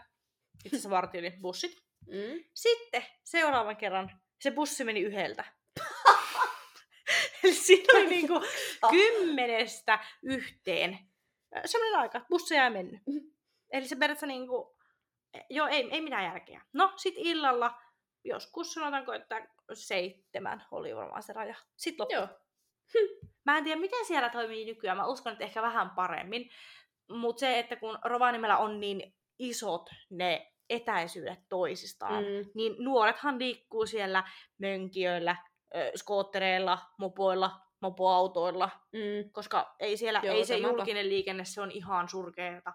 [0.65, 1.83] Itse asiassa oli bussit.
[2.07, 2.43] Mm.
[2.53, 5.45] Sitten seuraavan kerran se bussi meni yhdeltä.
[7.43, 8.41] Eli siinä oli niinku
[8.89, 10.99] kymmenestä yhteen.
[11.65, 13.01] Sellainen aika, bussi jäi mennyt.
[13.71, 14.77] Eli se periaatteessa niinku,
[15.49, 16.61] joo, ei, ei mitään järkeä.
[16.73, 17.81] No, sit illalla,
[18.23, 21.55] joskus sanotaanko, että seitsemän oli varmaan se raja.
[21.75, 22.13] Sitten loppu.
[22.13, 22.27] Joo.
[23.45, 24.97] Mä en tiedä, miten siellä toimii nykyään.
[24.97, 26.49] Mä uskon, että ehkä vähän paremmin.
[27.09, 32.49] Mutta se, että kun Rovaniemellä on niin isot ne etäisyydet toisistaan, Mm.
[32.55, 34.23] niin nuorethan liikkuu siellä
[34.57, 35.35] mönkijöillä,
[35.95, 37.51] skoottereilla, mopoilla,
[37.81, 39.31] mopoautoilla, Mm.
[39.31, 42.73] koska ei siellä, Joo, ei se julkinen liikenne, se on ihan surkeeta.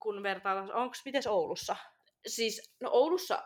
[0.00, 1.76] Kun vertaillaan, onko mites Oulussa?
[2.26, 3.42] Siis, no Oulussa,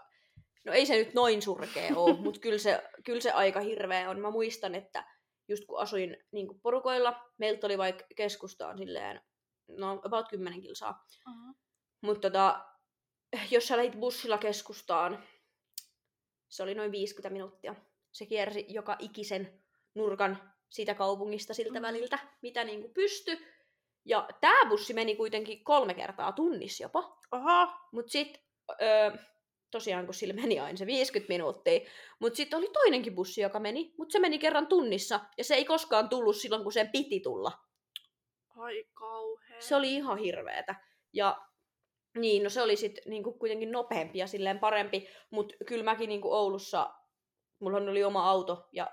[0.65, 4.21] no ei se nyt noin surkea ole, mutta kyllä se, kyllä se aika hirveä on.
[4.21, 5.05] Mä muistan, että
[5.49, 9.21] just kun asuin niin porukoilla, meiltä oli vaikka keskustaan silleen,
[9.77, 11.05] no about 10 kilsaa.
[11.29, 11.57] Uh-huh.
[12.01, 12.65] Mutta tota,
[13.51, 15.25] jos sä lähit bussilla keskustaan,
[16.49, 17.75] se oli noin 50 minuuttia.
[18.13, 19.63] Se kiersi joka ikisen
[19.95, 21.83] nurkan siitä kaupungista siltä Mhm.
[21.83, 23.47] väliltä, mitä niinku pysty.
[24.05, 27.19] Ja tää bussi meni kuitenkin kolme kertaa tunnissa jopa.
[27.33, 28.39] Oho, Mut sit,
[28.83, 29.11] öö,
[29.71, 31.81] tosiaan kun sillä meni aina se 50 minuuttia,
[32.19, 35.65] mut sitten oli toinenkin bussi, joka meni, mut se meni kerran tunnissa, ja se ei
[35.65, 37.53] koskaan tullut silloin, kun sen piti tulla.
[38.57, 39.52] ai kauhea.
[39.63, 40.75] Se oli ihan hirveetä.
[41.13, 41.47] Ja
[42.19, 46.33] niin, no se oli sitten niinku kuitenkin nopeampi ja silleen parempi, mutta kyllä mäkin niinku
[46.33, 46.95] Oulussa,
[47.59, 48.91] mulla oli oma auto ja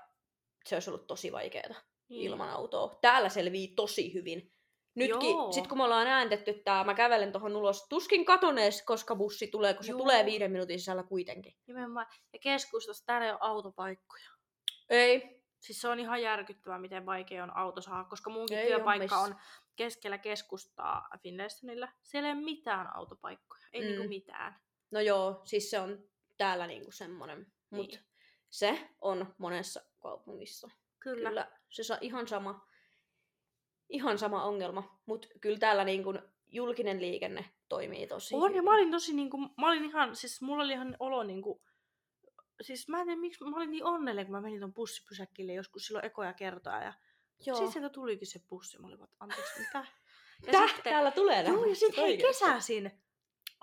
[0.66, 1.74] se olisi ollut tosi vaikeaa
[2.08, 2.22] Niin.
[2.22, 2.98] ilman autoa.
[3.00, 4.52] Täällä selvii tosi hyvin.
[4.94, 5.52] Nytkin, Joo.
[5.52, 9.74] sit kun me ollaan ääntetty tää, mä kävelen tuohon ulos, tuskin katonees, koska bussi tulee,
[9.74, 9.98] kun se Joo.
[9.98, 11.54] tulee viiden minuutin sisällä kuitenkin.
[11.66, 12.06] Nimenomaan.
[12.32, 14.28] Ja keskustassa täällä ei ole autopaikkoja.
[14.90, 15.39] Ei.
[15.60, 19.34] Siis se on ihan järkyttävää, miten vaikea on auto saada, koska munkin Ei työpaikka on
[19.76, 21.88] keskellä keskustaa Finlaystonilla.
[22.02, 23.62] Siellä ei ole mitään autopaikkoja.
[23.72, 23.86] Ei Mm.
[23.86, 24.60] niinku mitään.
[24.90, 25.98] No joo, siis se on
[26.38, 27.46] täällä niinku semmonen.
[27.70, 28.00] Mut Niin.
[28.50, 30.70] se on monessa kaupungissa.
[31.00, 31.28] Kyllä.
[31.28, 32.66] Kyllä, se saa ihan sama,
[33.88, 35.00] ihan sama ongelma.
[35.06, 38.64] Mutta kyllä täällä niin kun julkinen liikenne toimii tosi On, ja hyvin.
[38.64, 41.62] mä olin tosi niinku, mä olin ihan, siis mulla oli ihan olo niinku,
[42.60, 45.86] siis mä en tiedä miksi, mä olin niin onnellinen, kun mä menin ton bussipysäkille joskus
[45.86, 46.92] silloin ekoja kertaa, ja
[47.46, 47.56] Joo.
[47.56, 49.84] sitten sieltä tulikin se bussi, mä olin vaan, anteeksi, mitä?
[50.46, 52.86] Ja Täh, sitten, täällä tulee joo, ja sitten hei, kesäisin,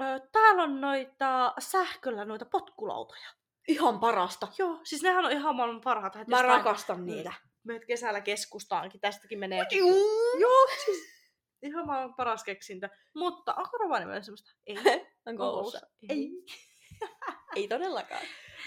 [0.01, 3.27] ö, täällä on noita sähköllä noita potkulautoja.
[3.67, 4.47] Ihan parasta.
[4.57, 6.15] Joo, siis nehän on ihan maailman parhaat.
[6.15, 7.33] että Mä jostain- rakastan niitä.
[7.63, 9.65] Meet kesällä keskustaankin, tästäkin menee.
[9.71, 10.39] Juu.
[10.39, 10.99] Joo, siis
[11.61, 12.89] ihan maailman paras keksintö.
[13.15, 14.51] Mutta onko Rovaniemellä semmoista?
[14.65, 14.75] Ei.
[14.85, 15.79] Onko Onko Oulussa?
[16.09, 16.17] Ei.
[16.17, 16.29] Ei.
[17.55, 18.21] Ei todellakaan.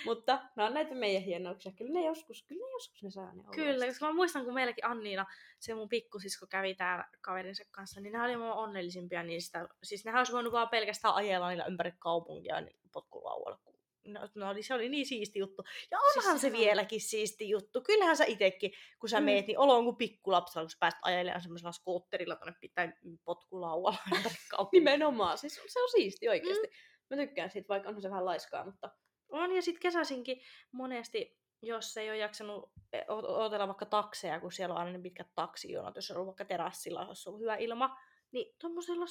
[0.05, 1.73] Mutta nämä on näitä meidän hienouksia.
[1.73, 3.43] Kyllä ne joskus, kyllä ne joskus ne saa ne.
[3.55, 5.27] Kyllä, koska mä muistan, kun meilläkin Anniina,
[5.59, 9.69] se mun pikkusisko kävi täällä kaverinsa kanssa, niin ne oli mun onnellisimpia niistä.
[9.83, 13.59] Siis nehän olisi voinut vaan pelkästään ajella niillä ympäri kaupunkia niin potkulaualla.
[14.05, 15.65] No, no se oli niin siisti juttu.
[15.91, 17.81] Ja onhan Siis se on- vieläkin siisti juttu.
[17.83, 19.25] Kyllähän sä itekin, kun sä Mm.
[19.25, 22.93] meet, niin olo on kuin pikkulapsella, kun sä pääset ajelemaan semmoisella skootterilla tonne pitää
[23.25, 24.69] kaupunkia.
[24.73, 25.39] Nimenomaan.
[25.39, 26.67] Siis se on siisti oikeasti.
[26.67, 27.17] Mm.
[27.17, 28.91] Mä tykkään siitä, vaikka onhan se vähän laiskaa, mutta
[29.31, 30.41] On, ja sitten kesäisinkin
[30.73, 35.35] monesti, jos ei ole jaksanut e, odotella vaikka takseja, kun siellä on aina ne pitkät
[35.35, 37.99] taksijonat, jos on ollut vaikka terassilla, jos on hyvä ilma,
[38.33, 39.07] niin tuommoisella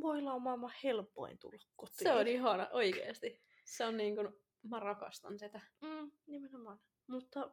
[0.00, 2.08] voilla on maailman helpoin tulla kotiin.
[2.08, 3.40] se on ihana oikeasti.
[3.64, 4.28] Se on niin kuin,
[4.62, 5.60] mä rakastan sitä.
[5.80, 6.80] Mm, nimenomaan.
[7.06, 7.50] Mutta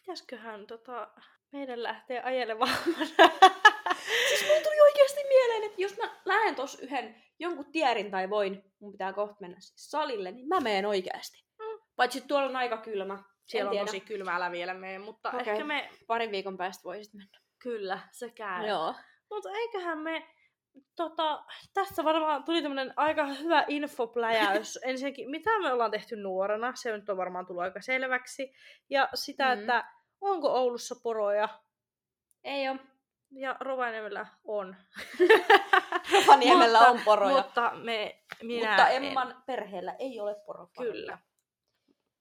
[0.00, 1.08] pitäisköhän tota,
[1.52, 2.76] meidän lähteä ajelemaan?
[4.28, 8.62] Siis mulla tuli oikeasti mieleen, että jos mä lähden tos yhden jonkun tierin tai voin,
[8.80, 11.44] mun pitää kohta mennä siis salille, niin mä meen oikeasti.
[11.58, 11.80] Mm.
[11.96, 13.22] Paitsi tuolla on aika kylmä.
[13.46, 13.86] Siellä on tiedä.
[13.86, 15.40] tosi kylmä, älä vielä mene, mutta okay.
[15.40, 17.38] ehkä me, Parin viikon päästä voisit mennä.
[17.62, 18.66] kyllä, se käy.
[18.66, 18.94] Joo.
[19.30, 20.26] Mutta eiköhän me,
[20.96, 21.44] tota,
[21.74, 24.78] tässä varmaan tuli tämmönen aika hyvä infopläjäys.
[24.84, 28.52] Ensinnäkin, mitä me ollaan tehty nuorena, se nyt on varmaan tullut aika selväksi.
[28.90, 29.60] Ja sitä, Mm.
[29.60, 31.48] että onko Oulussa poroja,
[32.44, 32.76] Ei oo.
[33.30, 34.76] ja Rovaniemellä on.
[36.12, 37.36] Rovaniemellä Mutta- on poroja.
[37.36, 39.04] Mutta me, minä Mutta en.
[39.04, 40.92] Emman perheellä ei ole poroparoja.
[40.92, 41.18] Kyllä.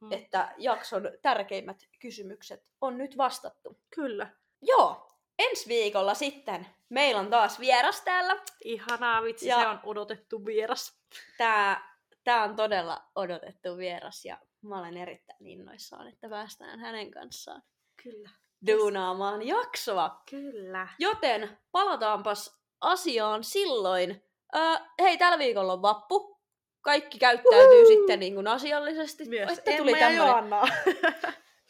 [0.02, 3.80] Mm, Että jakson tärkeimmät kysymykset on nyt vastattu.
[3.96, 4.28] Kyllä.
[4.62, 8.36] Joo, ensi viikolla sitten meillä on taas vieras täällä.
[8.64, 11.00] Ihanaa vitsi, Ja- se on odotettu vieras.
[11.38, 17.64] Tää, tää on todella odotettu vieras ja mä olen erittäin innoissaan, että päästään hänen kanssaan
[18.04, 18.30] Kyllä.
[18.68, 20.22] duunaamaan jaksoa.
[20.30, 20.88] Kyllä.
[21.00, 24.24] Joten palataanpas asiaan silloin.
[24.56, 26.40] Öö, hei, tällä viikolla on vappu.
[26.82, 29.26] Kaikki käyttäytyy sitten niin kuin asiallisesti.
[29.26, 30.62] Myös Että Emma ja Joanna.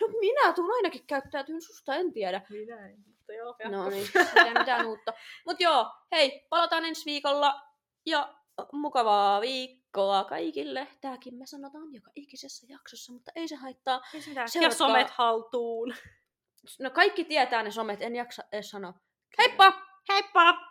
[0.02, 2.42] No minä tuun ainakin käyttäytyyn susta, en tiedä.
[2.50, 2.98] Minä en,
[3.46, 3.72] mutta joo.
[3.72, 5.14] No niin, sitä mitään uutta.
[5.46, 7.62] Mut joo, hei, palataan ensi viikolla
[8.06, 8.36] ja
[8.72, 10.88] mukavaa viikkoa kaikille.
[11.02, 14.02] Tääkin me sanotaan joka ikisessä jaksossa, mutta ei se haittaa.
[14.14, 14.32] Ei se.
[14.62, 15.96] Ja somet haltuun.
[16.80, 18.94] No kaikki tietää ne somet, en jaksa edes sanoa.
[20.08, 20.69] Heippa!